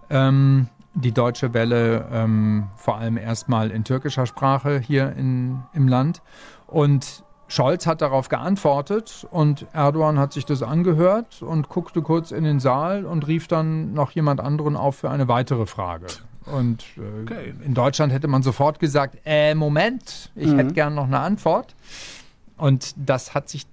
[0.10, 6.22] Ähm, die Deutsche Welle ähm, vor allem erstmal in türkischer Sprache hier in, im Land.
[6.68, 12.44] Und Scholz hat darauf geantwortet und Erdogan hat sich das angehört und guckte kurz in
[12.44, 16.08] den Saal und rief dann noch jemand anderen auf für eine weitere Frage.
[16.46, 17.54] Und äh, okay.
[17.64, 20.58] in Deutschland hätte man sofort gesagt, äh, Moment, ich mhm.
[20.58, 21.76] hätte gern noch eine Antwort.
[22.62, 23.66] Und das hat sich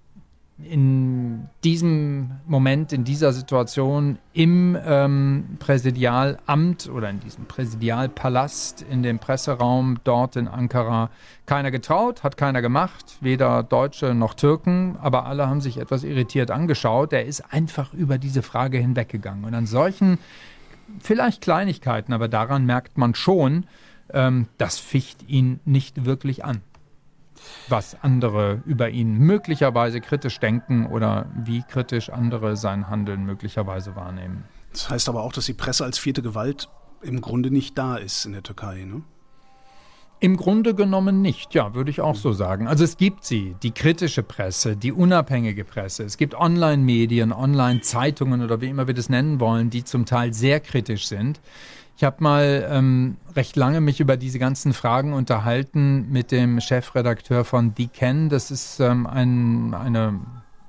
[0.64, 9.18] in diesem Moment, in dieser Situation im ähm, Präsidialamt oder in diesem Präsidialpalast, in dem
[9.18, 11.10] Presseraum dort in Ankara
[11.44, 16.50] keiner getraut, hat keiner gemacht, weder Deutsche noch Türken, aber alle haben sich etwas irritiert
[16.50, 17.12] angeschaut.
[17.12, 19.44] Er ist einfach über diese Frage hinweggegangen.
[19.44, 20.18] Und an solchen,
[20.98, 23.66] vielleicht Kleinigkeiten, aber daran merkt man schon,
[24.14, 26.62] ähm, das ficht ihn nicht wirklich an
[27.68, 34.44] was andere über ihn möglicherweise kritisch denken oder wie kritisch andere sein Handeln möglicherweise wahrnehmen.
[34.72, 36.68] Das heißt aber auch, dass die Presse als vierte Gewalt
[37.02, 39.02] im Grunde nicht da ist in der Türkei, ne?
[40.20, 42.66] Im Grunde genommen nicht, ja, würde ich auch so sagen.
[42.66, 46.02] Also es gibt sie, die kritische Presse, die unabhängige Presse.
[46.02, 50.58] Es gibt Online-Medien, Online-Zeitungen oder wie immer wir das nennen wollen, die zum Teil sehr
[50.58, 51.40] kritisch sind.
[51.98, 57.44] Ich habe mal ähm, recht lange mich über diese ganzen Fragen unterhalten mit dem Chefredakteur
[57.44, 58.28] von Ken.
[58.28, 60.20] Das ist ähm, ein, eine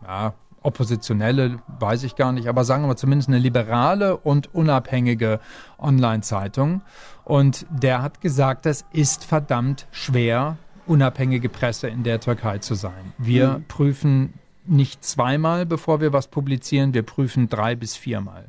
[0.03, 5.39] ja, oppositionelle, weiß ich gar nicht, aber sagen wir zumindest eine liberale und unabhängige
[5.77, 6.81] Online-Zeitung.
[7.25, 10.57] Und der hat gesagt, es ist verdammt schwer,
[10.87, 13.13] unabhängige Presse in der Türkei zu sein.
[13.19, 13.65] Wir mhm.
[13.65, 14.33] prüfen
[14.65, 18.45] nicht zweimal, bevor wir was publizieren, wir prüfen drei bis viermal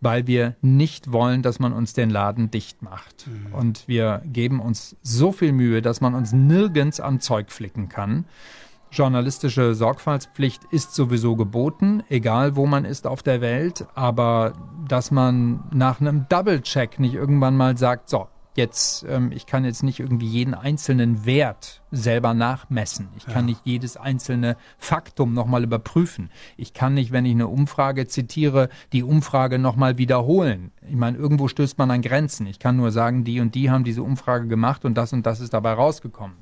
[0.00, 3.26] weil wir nicht wollen, dass man uns den Laden dicht macht.
[3.26, 3.54] Mhm.
[3.54, 8.24] Und wir geben uns so viel Mühe, dass man uns nirgends am Zeug flicken kann.
[8.90, 14.54] Journalistische Sorgfaltspflicht ist sowieso geboten, egal wo man ist auf der Welt, aber
[14.86, 18.28] dass man nach einem Double-Check nicht irgendwann mal sagt, so,
[18.58, 23.08] jetzt, ähm, ich kann jetzt nicht irgendwie jeden einzelnen Wert selber nachmessen.
[23.16, 23.54] Ich kann ja.
[23.54, 26.28] nicht jedes einzelne Faktum nochmal überprüfen.
[26.58, 30.72] Ich kann nicht, wenn ich eine Umfrage zitiere, die Umfrage nochmal wiederholen.
[30.86, 32.46] Ich meine, irgendwo stößt man an Grenzen.
[32.46, 35.40] Ich kann nur sagen, die und die haben diese Umfrage gemacht und das und das
[35.40, 36.36] ist dabei rausgekommen.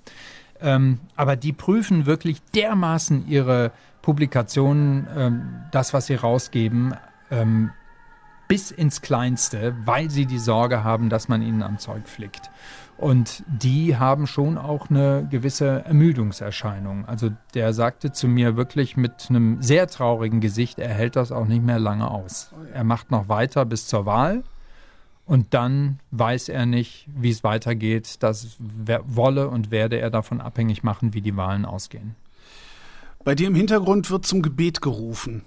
[0.60, 6.94] Ähm, aber die prüfen wirklich dermaßen ihre Publikationen, ähm, das, was sie rausgeben,
[7.30, 7.70] ähm,
[8.48, 12.50] bis ins Kleinste, weil sie die Sorge haben, dass man ihnen am Zeug flickt.
[12.98, 17.04] Und die haben schon auch eine gewisse Ermüdungserscheinung.
[17.04, 21.46] Also der sagte zu mir wirklich mit einem sehr traurigen Gesicht, er hält das auch
[21.46, 22.52] nicht mehr lange aus.
[22.72, 24.44] Er macht noch weiter bis zur Wahl
[25.26, 28.22] und dann weiß er nicht, wie es weitergeht.
[28.22, 32.16] Das wolle und werde er davon abhängig machen, wie die Wahlen ausgehen.
[33.24, 35.42] Bei dir im Hintergrund wird zum Gebet gerufen.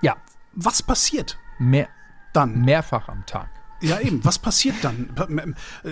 [0.00, 0.16] Ja.
[0.52, 1.38] Was passiert?
[1.60, 1.88] Mehr,
[2.32, 2.64] dann.
[2.64, 3.48] Mehrfach am Tag.
[3.82, 4.24] Ja, eben.
[4.24, 5.08] Was passiert dann?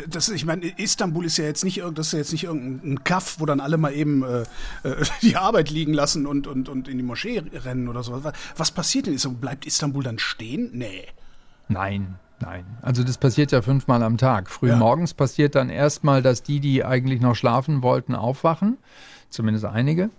[0.08, 3.36] Das, ich meine, Istanbul ist ja jetzt nicht, das ist ja jetzt nicht irgendein Kaff,
[3.38, 4.42] wo dann alle mal eben äh,
[4.82, 8.22] äh die Arbeit liegen lassen und, und, und in die Moschee rennen oder so.
[8.56, 9.16] Was passiert denn?
[9.36, 10.70] Bleibt Istanbul dann stehen?
[10.72, 11.06] Nee.
[11.68, 12.16] Nein.
[12.40, 14.48] Nein, also das passiert ja fünfmal am Tag.
[14.48, 14.76] Früh ja.
[14.76, 18.78] morgens passiert dann erstmal, dass die, die eigentlich noch schlafen wollten, aufwachen,
[19.30, 20.10] zumindest einige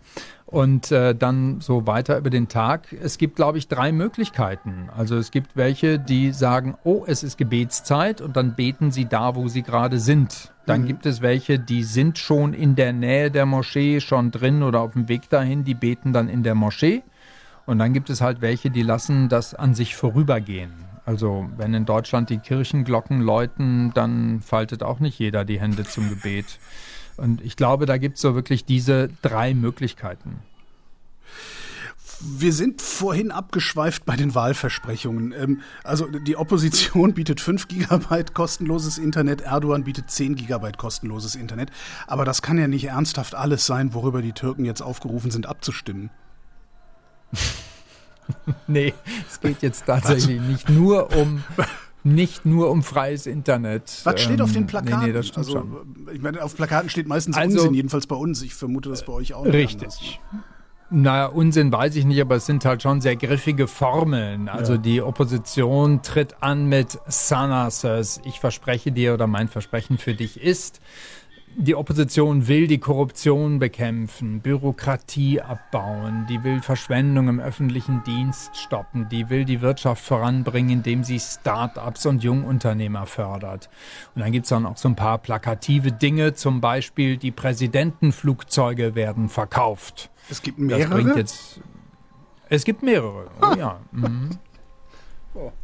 [0.45, 2.91] und äh, dann so weiter über den Tag.
[2.91, 4.89] Es gibt, glaube ich, drei Möglichkeiten.
[4.95, 9.35] Also es gibt welche, die sagen, oh, es ist Gebetszeit und dann beten sie da,
[9.35, 10.51] wo sie gerade sind.
[10.65, 10.87] Dann mhm.
[10.87, 14.93] gibt es welche, die sind schon in der Nähe der Moschee, schon drin oder auf
[14.93, 17.03] dem Weg dahin, die beten dann in der Moschee.
[17.67, 20.71] Und dann gibt es halt welche, die lassen das an sich vorübergehen.
[21.05, 26.09] Also wenn in Deutschland die Kirchenglocken läuten, dann faltet auch nicht jeder die Hände zum
[26.09, 26.59] Gebet.
[27.19, 30.39] Und ich glaube, da gibt es so wirklich diese drei Möglichkeiten.
[32.21, 35.31] Wir sind vorhin abgeschweift bei den Wahlversprechungen.
[35.31, 41.71] Ähm, also die Opposition bietet 5 Gigabyte kostenloses Internet, Erdogan bietet 10 Gigabyte kostenloses Internet.
[42.07, 46.09] Aber das kann ja nicht ernsthaft alles sein, worüber die Türken jetzt aufgerufen sind abzustimmen.
[48.67, 48.93] nee,
[49.29, 51.43] es geht jetzt tatsächlich also, nicht nur um
[52.03, 54.01] nicht nur um freies Internet.
[54.03, 54.99] Was steht auf den ähm, Plakaten?
[54.99, 55.95] Nee, nee, das stimmt also, schon.
[56.13, 58.41] Ich meine, auf Plakaten steht meistens also, Unsinn, jedenfalls bei uns.
[58.41, 59.45] Ich vermute, dass bei euch auch.
[59.45, 60.19] Richtig.
[60.91, 64.49] Naja, Unsinn weiß ich nicht, aber es sind halt schon sehr griffige Formeln.
[64.49, 64.79] Also ja.
[64.79, 68.21] die Opposition tritt an mit Sanasas.
[68.25, 70.81] Ich verspreche dir oder mein Versprechen für dich ist,
[71.59, 79.09] die Opposition will die Korruption bekämpfen, Bürokratie abbauen, die will Verschwendung im öffentlichen Dienst stoppen,
[79.09, 83.69] die will die Wirtschaft voranbringen, indem sie Start-ups und Jungunternehmer fördert.
[84.15, 88.95] Und dann gibt es dann auch so ein paar plakative Dinge, zum Beispiel die Präsidentenflugzeuge
[88.95, 90.09] werden verkauft.
[90.29, 91.17] Es gibt mehrere?
[91.17, 91.59] Jetzt,
[92.47, 93.79] es gibt mehrere, oh ja.
[93.91, 94.29] Mhm.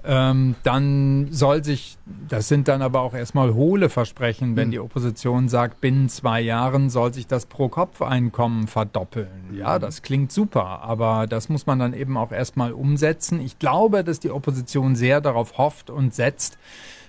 [0.03, 1.97] Ähm, dann soll sich,
[2.29, 4.71] das sind dann aber auch erstmal hohle Versprechen, wenn mhm.
[4.71, 9.57] die Opposition sagt, binnen zwei Jahren soll sich das Pro-Kopf-Einkommen verdoppeln.
[9.57, 9.81] Ja, mhm.
[9.81, 13.41] das klingt super, aber das muss man dann eben auch erstmal umsetzen.
[13.41, 16.57] Ich glaube, dass die Opposition sehr darauf hofft und setzt,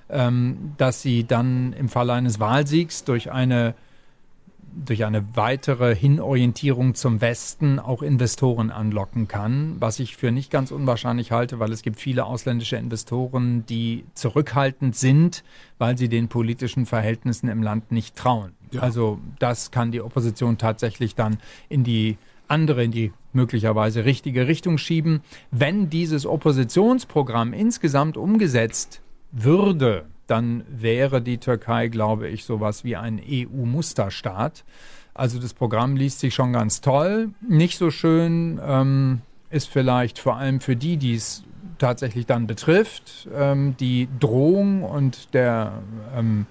[0.09, 3.75] ähm, dass sie dann im Falle eines Wahlsiegs durch eine
[4.85, 10.71] durch eine weitere Hinorientierung zum Westen auch Investoren anlocken kann, was ich für nicht ganz
[10.71, 15.45] unwahrscheinlich halte, weil es gibt viele ausländische Investoren, die zurückhaltend sind,
[15.79, 18.53] weil sie den politischen Verhältnissen im Land nicht trauen.
[18.73, 18.83] Ja.
[18.83, 22.19] Also das kann die Opposition tatsächlich dann in die
[22.49, 25.23] andere, in die möglicherweise richtige Richtung schieben.
[25.51, 29.03] Wenn dieses Oppositionsprogramm insgesamt umgesetzt
[29.33, 34.65] würde, dann wäre die Türkei, glaube ich, sowas wie ein EU-Musterstaat.
[35.15, 37.31] Also das Programm liest sich schon ganz toll.
[37.47, 41.43] Nicht so schön ähm, ist vielleicht vor allem für die, die es
[41.79, 45.83] tatsächlich dann betrifft, ähm, die Drohung und der,
[46.15, 46.47] ähm,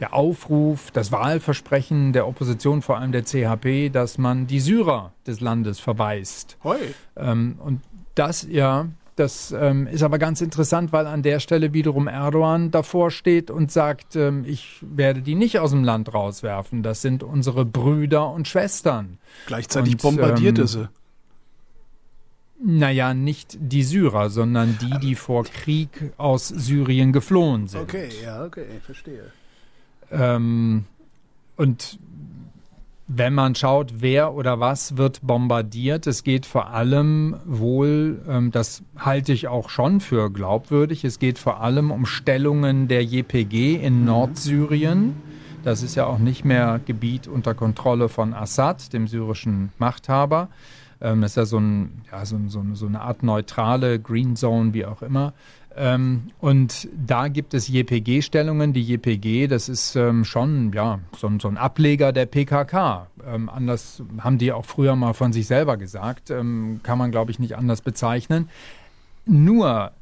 [0.00, 5.40] der Aufruf, das Wahlversprechen der Opposition, vor allem der CHP, dass man die Syrer des
[5.40, 6.56] Landes verweist.
[6.64, 6.78] Hoi.
[7.16, 7.80] Ähm, und
[8.14, 8.88] das ja,
[9.20, 13.70] das ähm, ist aber ganz interessant, weil an der Stelle wiederum Erdogan davor steht und
[13.70, 16.82] sagt, ähm, ich werde die nicht aus dem Land rauswerfen.
[16.82, 19.18] Das sind unsere Brüder und Schwestern.
[19.46, 20.88] Gleichzeitig und, bombardiert ähm, er sie.
[22.62, 27.82] Naja, nicht die Syrer, sondern die, die vor Krieg aus Syrien geflohen sind.
[27.82, 29.24] Okay, ja, okay, verstehe.
[30.10, 30.84] Ähm,
[31.56, 31.98] und
[33.12, 38.84] wenn man schaut, wer oder was wird bombardiert, es geht vor allem wohl, ähm, das
[38.96, 44.00] halte ich auch schon für glaubwürdig, es geht vor allem um Stellungen der JPG in
[44.00, 44.04] mhm.
[44.06, 45.16] Nordsyrien.
[45.64, 50.48] Das ist ja auch nicht mehr Gebiet unter Kontrolle von Assad, dem syrischen Machthaber.
[51.00, 54.72] Ähm, das ist ja so, ein, ja, so, so, so eine Art neutrale Green Zone,
[54.72, 55.32] wie auch immer.
[55.82, 58.74] Ähm, und da gibt es JPG-Stellungen.
[58.74, 63.06] Die JPG, das ist ähm, schon ja, so, so, ein Ableger der PKK.
[63.26, 66.30] Ähm, anders haben die auch früher mal von sich selber gesagt.
[66.30, 68.50] Ähm, kann man, glaube ich, nicht anders bezeichnen.
[69.24, 69.92] Nur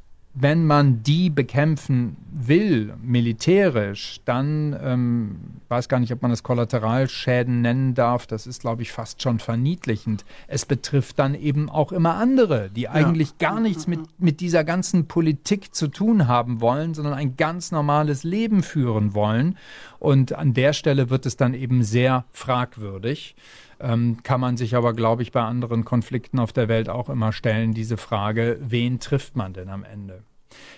[0.41, 5.37] wenn man die bekämpfen will, militärisch, dann ähm,
[5.69, 8.27] weiß gar nicht, ob man das Kollateralschäden nennen darf.
[8.27, 10.25] Das ist, glaube ich, fast schon verniedlichend.
[10.47, 13.51] Es betrifft dann eben auch immer andere, die eigentlich ja.
[13.51, 18.23] gar nichts mit, mit dieser ganzen Politik zu tun haben wollen, sondern ein ganz normales
[18.23, 19.57] Leben führen wollen.
[19.99, 23.35] Und an der Stelle wird es dann eben sehr fragwürdig.
[23.81, 27.33] Ähm, kann man sich aber, glaube ich, bei anderen Konflikten auf der Welt auch immer
[27.33, 30.23] stellen, diese Frage, wen trifft man denn am Ende?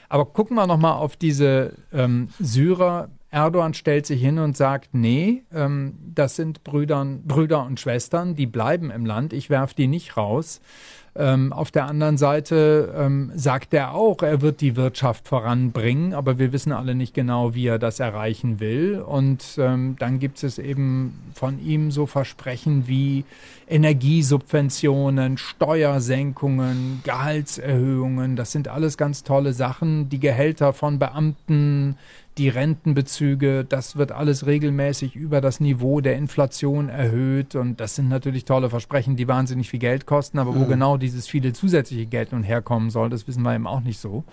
[0.08, 3.10] Aber gucken wir nochmal auf diese ähm, Syrer.
[3.30, 8.46] Erdogan stellt sich hin und sagt, nee, ähm, das sind Brüdern, Brüder und Schwestern, die
[8.46, 10.60] bleiben im Land, ich werfe die nicht raus.
[11.16, 16.38] Ähm, auf der anderen Seite ähm, sagt er auch, er wird die Wirtschaft voranbringen, aber
[16.38, 19.00] wir wissen alle nicht genau, wie er das erreichen will.
[19.00, 23.24] Und ähm, dann gibt es eben von ihm so Versprechen wie
[23.70, 28.36] Energiesubventionen, Steuersenkungen, Gehaltserhöhungen.
[28.36, 30.08] Das sind alles ganz tolle Sachen.
[30.08, 31.96] Die Gehälter von Beamten,
[32.36, 37.54] die Rentenbezüge, das wird alles regelmäßig über das Niveau der Inflation erhöht.
[37.54, 40.38] Und das sind natürlich tolle Versprechen, die wahnsinnig viel Geld kosten.
[40.38, 40.68] Aber wo mhm.
[40.68, 44.24] genau dieses viele zusätzliche Geld nun herkommen soll, das wissen wir eben auch nicht so.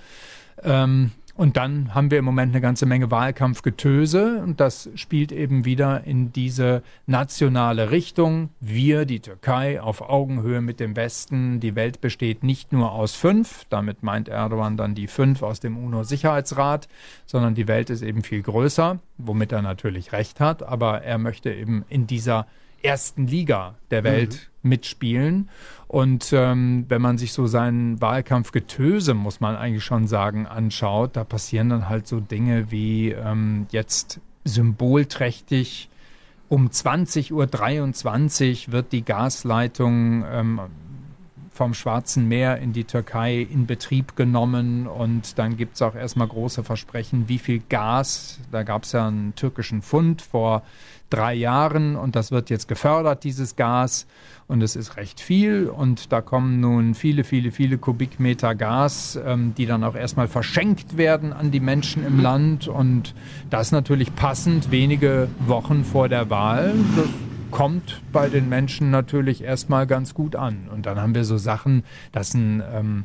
[0.63, 5.65] Ähm, und dann haben wir im Moment eine ganze Menge Wahlkampfgetöse und das spielt eben
[5.65, 8.49] wieder in diese nationale Richtung.
[8.59, 11.59] Wir, die Türkei, auf Augenhöhe mit dem Westen.
[11.59, 15.77] Die Welt besteht nicht nur aus fünf, damit meint Erdogan dann die fünf aus dem
[15.77, 16.87] UNO-Sicherheitsrat,
[17.27, 21.53] sondern die Welt ist eben viel größer, womit er natürlich recht hat, aber er möchte
[21.53, 22.47] eben in dieser
[22.81, 24.69] ersten Liga der Welt mhm.
[24.69, 25.49] mitspielen.
[25.87, 31.23] Und ähm, wenn man sich so seinen Wahlkampfgetöse, muss man eigentlich schon sagen, anschaut, da
[31.23, 35.89] passieren dann halt so Dinge wie ähm, jetzt symbolträchtig
[36.49, 40.61] um 20.23 Uhr wird die Gasleitung ähm,
[41.57, 46.27] vom Schwarzen Meer in die Türkei in Betrieb genommen und dann gibt es auch erstmal
[46.27, 50.61] große Versprechen, wie viel Gas, da gab es ja einen türkischen Fund vor
[51.09, 54.05] drei Jahren und das wird jetzt gefördert, dieses Gas.
[54.47, 59.53] Und es ist recht viel und da kommen nun viele, viele, viele Kubikmeter Gas, ähm,
[59.57, 62.69] die dann auch erstmal verschenkt werden an die Menschen im Land.
[62.69, 63.13] Und
[63.49, 66.73] das natürlich passend wenige Wochen vor der Wahl.
[66.95, 70.69] Das kommt bei den Menschen natürlich erstmal ganz gut an.
[70.71, 73.03] Und dann haben wir so Sachen, dass ein ähm,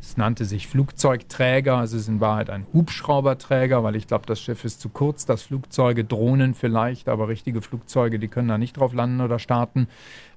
[0.00, 4.64] es nannte sich Flugzeugträger, es ist in Wahrheit ein Hubschrauberträger, weil ich glaube, das Schiff
[4.64, 8.94] ist zu kurz, dass Flugzeuge, Drohnen vielleicht, aber richtige Flugzeuge, die können da nicht drauf
[8.94, 9.88] landen oder starten.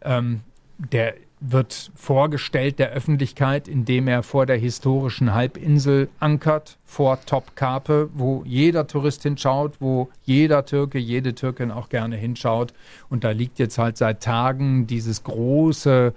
[0.01, 0.41] Ähm,
[0.77, 8.43] der wird vorgestellt der Öffentlichkeit, indem er vor der historischen Halbinsel ankert, vor Topkapi, wo
[8.45, 12.73] jeder Tourist hinschaut, wo jeder Türke, jede Türkin auch gerne hinschaut.
[13.09, 16.13] Und da liegt jetzt halt seit Tagen dieses große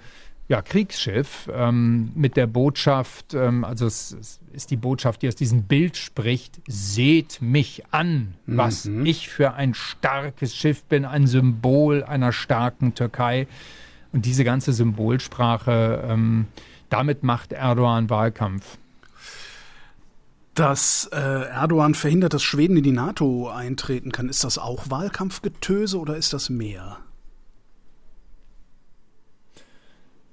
[0.47, 5.35] ja, Kriegsschiff ähm, mit der Botschaft, ähm, also es, es, ist die Botschaft, die aus
[5.35, 9.07] diesem Bild spricht, seht mich an, was mhm.
[9.07, 13.47] ich für ein starkes Schiff bin, ein Symbol einer starken Türkei.
[14.15, 16.47] Und diese ganze Symbolsprache, ähm,
[16.89, 18.79] damit macht Erdogan Wahlkampf.
[20.55, 25.99] Dass äh, Erdogan verhindert, dass Schweden in die NATO eintreten kann, ist das auch Wahlkampfgetöse
[25.99, 26.99] oder ist das mehr?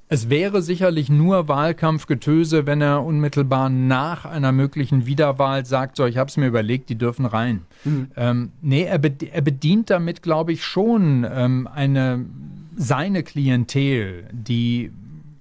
[0.10, 6.18] Es wäre sicherlich nur Wahlkampfgetöse, wenn er unmittelbar nach einer möglichen Wiederwahl sagt, so, ich
[6.18, 7.66] habe es mir überlegt, die dürfen rein.
[7.84, 8.12] Mhm.
[8.16, 12.26] Ähm, nee, er, bedient, er bedient damit, glaube ich, schon ähm, eine
[12.82, 14.92] seine Klientel, die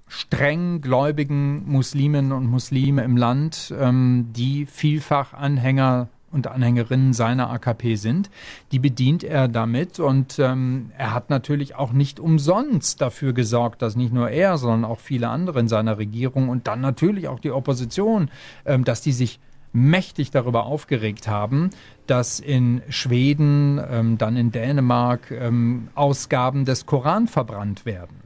[0.07, 7.95] streng gläubigen Musliminnen und Muslime im Land, ähm, die vielfach Anhänger und Anhängerinnen seiner AKP
[7.95, 8.29] sind,
[8.71, 9.99] die bedient er damit.
[9.99, 14.85] Und ähm, er hat natürlich auch nicht umsonst dafür gesorgt, dass nicht nur er, sondern
[14.85, 18.29] auch viele andere in seiner Regierung und dann natürlich auch die Opposition,
[18.65, 19.39] ähm, dass die sich
[19.73, 21.69] mächtig darüber aufgeregt haben,
[22.07, 28.17] dass in Schweden, ähm, dann in Dänemark ähm, Ausgaben des Koran verbrannt werden.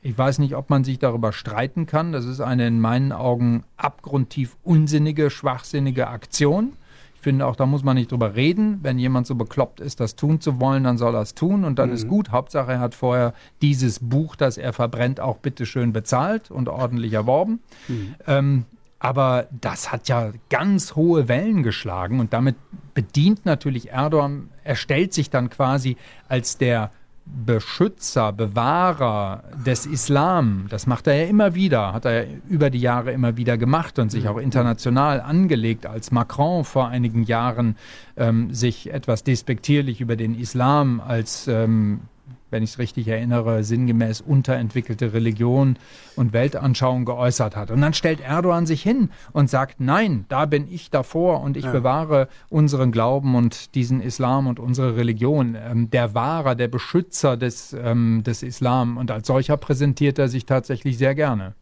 [0.00, 2.12] Ich weiß nicht, ob man sich darüber streiten kann.
[2.12, 6.72] Das ist eine in meinen Augen abgrundtief unsinnige, schwachsinnige Aktion
[7.22, 8.80] finde auch, da muss man nicht drüber reden.
[8.82, 11.78] Wenn jemand so bekloppt ist, das tun zu wollen, dann soll er es tun und
[11.78, 11.94] dann mhm.
[11.94, 12.30] ist gut.
[12.30, 17.60] Hauptsache, er hat vorher dieses Buch, das er verbrennt, auch bitteschön bezahlt und ordentlich erworben.
[17.86, 18.14] Mhm.
[18.26, 18.64] Ähm,
[19.02, 22.54] aber das hat ja ganz hohe Wellen geschlagen und damit
[22.94, 25.96] bedient natürlich Erdogan, er stellt sich dann quasi
[26.28, 26.92] als der
[27.24, 33.10] Beschützer, Bewahrer des Islam, das macht er ja immer wieder, hat er über die Jahre
[33.10, 37.76] immer wieder gemacht und sich auch international angelegt, als Macron vor einigen Jahren
[38.16, 42.02] ähm, sich etwas despektierlich über den Islam als ähm,
[42.52, 45.76] wenn ich es richtig erinnere, sinngemäß unterentwickelte Religion
[46.16, 47.70] und Weltanschauung geäußert hat.
[47.70, 51.64] Und dann stellt Erdogan sich hin und sagt, nein, da bin ich davor und ich
[51.64, 51.72] ja.
[51.72, 55.56] bewahre unseren Glauben und diesen Islam und unsere Religion.
[55.58, 58.98] Ähm, der Wahrer, der Beschützer des, ähm, des Islam.
[58.98, 61.54] Und als solcher präsentiert er sich tatsächlich sehr gerne.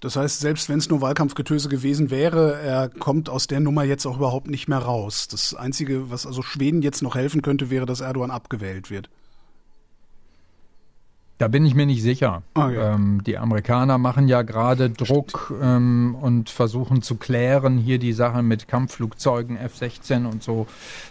[0.00, 4.06] Das heißt, selbst wenn es nur Wahlkampfgetöse gewesen wäre, er kommt aus der Nummer jetzt
[4.06, 5.28] auch überhaupt nicht mehr raus.
[5.28, 9.10] Das Einzige, was also Schweden jetzt noch helfen könnte, wäre, dass Erdogan abgewählt wird.
[11.40, 12.42] Da bin ich mir nicht sicher.
[12.52, 12.76] Okay.
[12.76, 18.42] Ähm, die Amerikaner machen ja gerade Druck ähm, und versuchen zu klären hier die Sache
[18.42, 20.66] mit Kampfflugzeugen F-16 und so.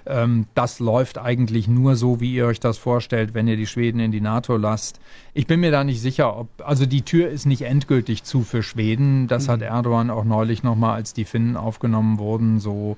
[0.06, 4.00] Ähm, das läuft eigentlich nur so, wie ihr euch das vorstellt, wenn ihr die Schweden
[4.00, 5.00] in die NATO lasst.
[5.34, 8.62] Ich bin mir da nicht sicher, ob, also die Tür ist nicht endgültig zu für
[8.62, 9.28] Schweden.
[9.28, 9.52] Das mhm.
[9.54, 12.98] hat Erdogan auch neulich nochmal, als die Finnen aufgenommen wurden, so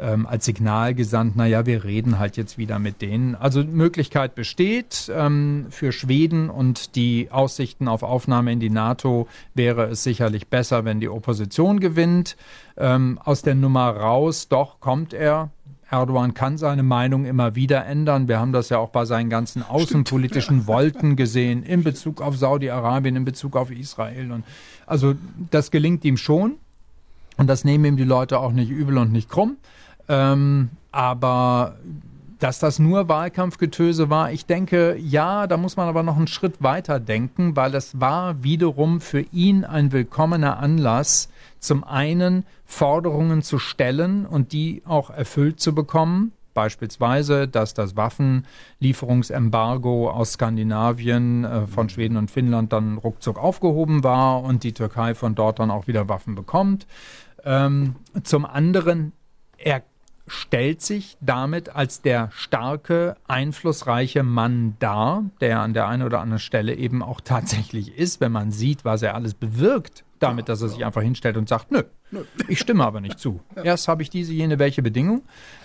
[0.00, 3.34] ähm, als Signal gesandt, naja, wir reden halt jetzt wieder mit denen.
[3.34, 5.10] Also Möglichkeit besteht.
[5.14, 10.84] Ähm, für Schweden und die Aussichten auf Aufnahme in die NATO wäre es sicherlich besser,
[10.84, 12.36] wenn die Opposition gewinnt.
[12.76, 15.50] Ähm, aus der Nummer raus, doch kommt er.
[15.90, 18.28] Erdogan kann seine Meinung immer wieder ändern.
[18.28, 23.16] Wir haben das ja auch bei seinen ganzen außenpolitischen Wolken gesehen, in Bezug auf Saudi-Arabien,
[23.16, 24.30] in Bezug auf Israel.
[24.30, 24.44] Und
[24.86, 25.14] also
[25.50, 26.56] das gelingt ihm schon.
[27.36, 29.56] Und das nehmen ihm die Leute auch nicht übel und nicht krumm.
[30.10, 31.76] Ähm, aber
[32.40, 36.62] dass das nur Wahlkampfgetöse war, ich denke, ja, da muss man aber noch einen Schritt
[36.62, 41.28] weiter denken, weil es war wiederum für ihn ein willkommener Anlass,
[41.60, 46.32] zum einen Forderungen zu stellen und die auch erfüllt zu bekommen.
[46.54, 54.42] Beispielsweise, dass das Waffenlieferungsembargo aus Skandinavien äh, von Schweden und Finnland dann ruckzuck aufgehoben war
[54.42, 56.88] und die Türkei von dort dann auch wieder Waffen bekommt.
[57.44, 57.94] Ähm,
[58.24, 59.12] zum anderen,
[59.58, 59.82] er
[60.30, 66.38] stellt sich damit als der starke, einflussreiche Mann dar, der an der einen oder anderen
[66.38, 70.68] Stelle eben auch tatsächlich ist, wenn man sieht, was er alles bewirkt, damit, dass er
[70.68, 71.82] sich einfach hinstellt und sagt, nö,
[72.46, 73.40] ich stimme aber nicht zu.
[73.56, 75.22] Erst habe ich diese, jene, welche Bedingung.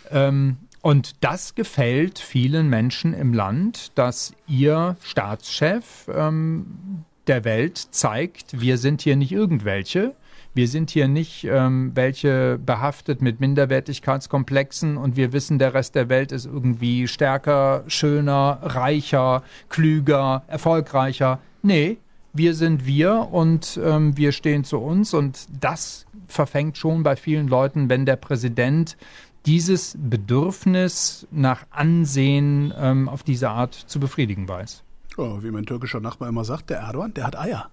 [0.10, 8.62] Ähm, und das gefällt vielen Menschen im Land, dass ihr Staatschef ähm, der Welt zeigt,
[8.62, 10.16] wir sind hier nicht irgendwelche,
[10.56, 16.08] wir sind hier nicht ähm, welche behaftet mit Minderwertigkeitskomplexen und wir wissen, der Rest der
[16.08, 21.40] Welt ist irgendwie stärker, schöner, reicher, klüger, erfolgreicher.
[21.62, 21.98] Nee,
[22.32, 27.50] wir sind wir und ähm, wir stehen zu uns und das verfängt schon bei vielen
[27.50, 28.98] Leuten, wenn der Präsident
[29.46, 34.84] dieses Bedürfnis nach Ansehen ähm, auf diese Art zu befriedigen weiß.
[35.18, 37.70] Oh, wie mein türkischer Nachbar immer sagt, der Erdogan, der hat Eier.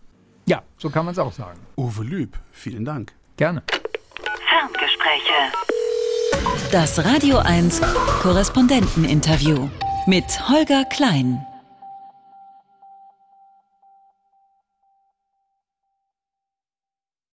[0.47, 1.61] Ja, so kann man es auch sagen.
[1.77, 3.13] Uwe Lüb, vielen Dank.
[3.37, 3.63] Gerne.
[4.49, 5.53] Ferngespräche.
[6.71, 7.81] Das Radio 1
[8.23, 9.69] Korrespondenteninterview
[10.07, 11.45] mit Holger Klein.